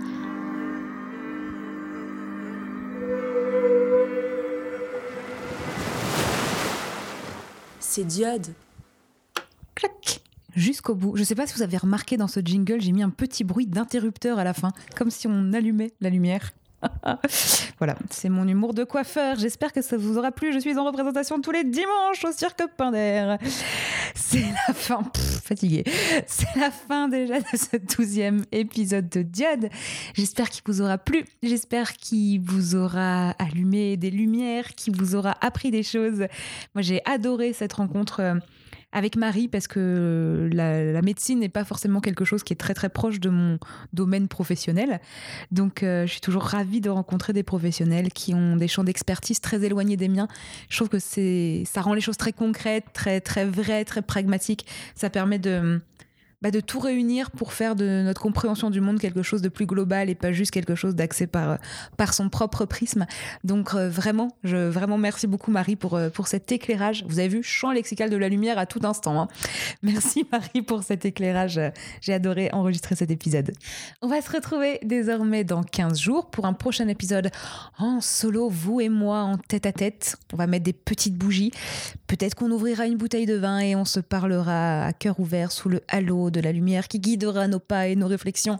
[7.79, 8.47] C'est diode.
[9.75, 10.21] Clac
[10.55, 11.15] Jusqu'au bout.
[11.15, 13.67] Je sais pas si vous avez remarqué dans ce jingle, j'ai mis un petit bruit
[13.67, 16.53] d'interrupteur à la fin, comme si on allumait la lumière.
[17.77, 19.37] voilà, c'est mon humour de coiffeur.
[19.37, 20.51] J'espère que ça vous aura plu.
[20.53, 23.35] Je suis en représentation tous les dimanches au Cirque Pinder.
[24.33, 25.03] C'est la fin,
[25.43, 25.83] fatiguée.
[26.25, 29.69] C'est la fin déjà de ce douzième épisode de Diode.
[30.15, 31.25] J'espère qu'il vous aura plu.
[31.43, 36.25] J'espère qu'il vous aura allumé des lumières, qu'il vous aura appris des choses.
[36.73, 38.39] Moi, j'ai adoré cette rencontre
[38.93, 42.89] avec Marie parce que la, médecine n'est pas forcément quelque chose qui est très très
[42.89, 43.57] proche de mon
[43.91, 45.01] domaine professionnel.
[45.51, 49.41] Donc euh, je suis toujours ravie de rencontrer des professionnels qui ont des champs d'expertise
[49.41, 50.27] très éloignés des miens.
[50.69, 54.65] Je trouve que c'est ça rend les choses très concrètes, très très vraies, très pragmatiques.
[54.95, 55.81] Ça permet de
[56.43, 59.65] bah, de tout réunir pour faire de notre compréhension du monde quelque chose de plus
[59.65, 61.55] global et pas juste quelque chose d'axé par, euh,
[61.95, 63.05] par son propre prisme.
[63.45, 67.05] Donc euh, vraiment, je vraiment merci beaucoup Marie pour, euh, pour cet éclairage.
[67.07, 69.21] Vous avez vu, champ lexical de la lumière à tout instant.
[69.21, 69.27] Hein.
[69.83, 71.61] Merci Marie pour cet éclairage.
[72.01, 73.53] J'ai adoré enregistrer cet épisode.
[74.01, 77.31] On va se retrouver désormais dans 15 jours pour un prochain épisode
[77.77, 80.17] en solo, vous et moi en tête à tête.
[80.33, 81.51] On va mettre des petites bougies.
[82.07, 85.69] Peut-être qu'on ouvrira une bouteille de vin et on se parlera à cœur ouvert sous
[85.69, 88.59] le halo de la lumière qui guidera nos pas et nos réflexions.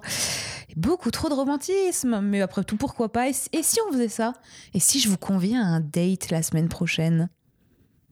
[0.78, 3.28] Beaucoup trop de romantisme, mais après tout, pourquoi pas?
[3.28, 4.34] Et, si on faisait ça?
[4.74, 7.30] Et si je vous conviens à un date la semaine prochaine?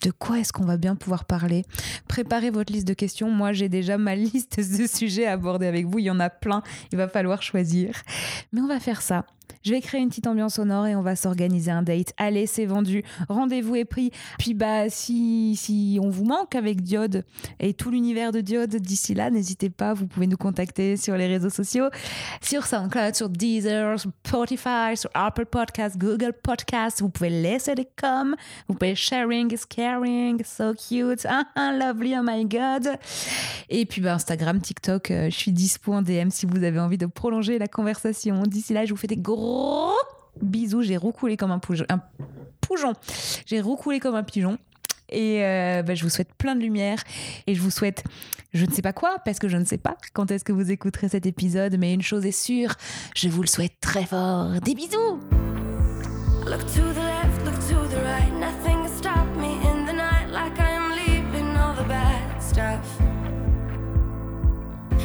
[0.04, 1.64] De quoi est-ce qu'on va bien pouvoir parler?
[2.08, 3.30] Préparez votre liste de questions.
[3.30, 6.00] Moi, j'ai déjà ma liste de sujets à aborder avec vous.
[6.00, 6.64] Il y en a plein.
[6.92, 8.02] Il va falloir choisir.
[8.52, 9.26] Mais on va faire ça
[9.64, 12.14] je vais créer une petite ambiance sonore et on va s'organiser un date.
[12.18, 13.04] Allez, c'est vendu.
[13.30, 14.12] Rendez-vous est pris.
[14.40, 17.26] Puis bah si si on vous manque avec Diode
[17.60, 21.28] et tout l'univers de Diode d'ici là, n'hésitez pas, vous pouvez nous contacter sur les
[21.28, 21.90] réseaux sociaux,
[22.42, 27.02] sur SoundCloud, sur Deezer, sur Spotify, sur Apple Podcasts, Google Podcasts.
[27.02, 28.36] Vous pouvez laisser des coms,
[28.68, 32.98] vous pouvez sharing is caring, so cute, ah, ah, lovely, oh my god.
[33.70, 36.98] Et puis bah, Instagram, TikTok, euh, je suis dispo en DM si vous avez envie
[36.98, 38.44] de prolonger la conversation.
[38.44, 39.41] D'ici là, je vous fais des gros
[40.42, 41.86] Bisous, j'ai roucoulé comme un poujon.
[43.46, 44.58] J'ai roucoulé comme un pigeon.
[45.10, 47.04] Et euh, bah, je vous souhaite plein de lumière.
[47.48, 48.04] Et je vous souhaite,
[48.54, 50.72] je ne sais pas quoi, parce que je ne sais pas quand est-ce que vous
[50.72, 51.76] écouterez cet épisode.
[51.78, 52.74] Mais une chose est sûre,
[53.16, 54.50] je vous le souhaite très fort.
[54.62, 55.20] Des bisous
[56.46, 58.34] Look to the left, look to the right.
[58.40, 60.32] Nothing stop me in the night.
[60.32, 63.00] Like I leaving all the bad stuff.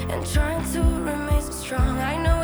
[0.08, 1.98] And trying to remain strong.
[1.98, 2.35] I know.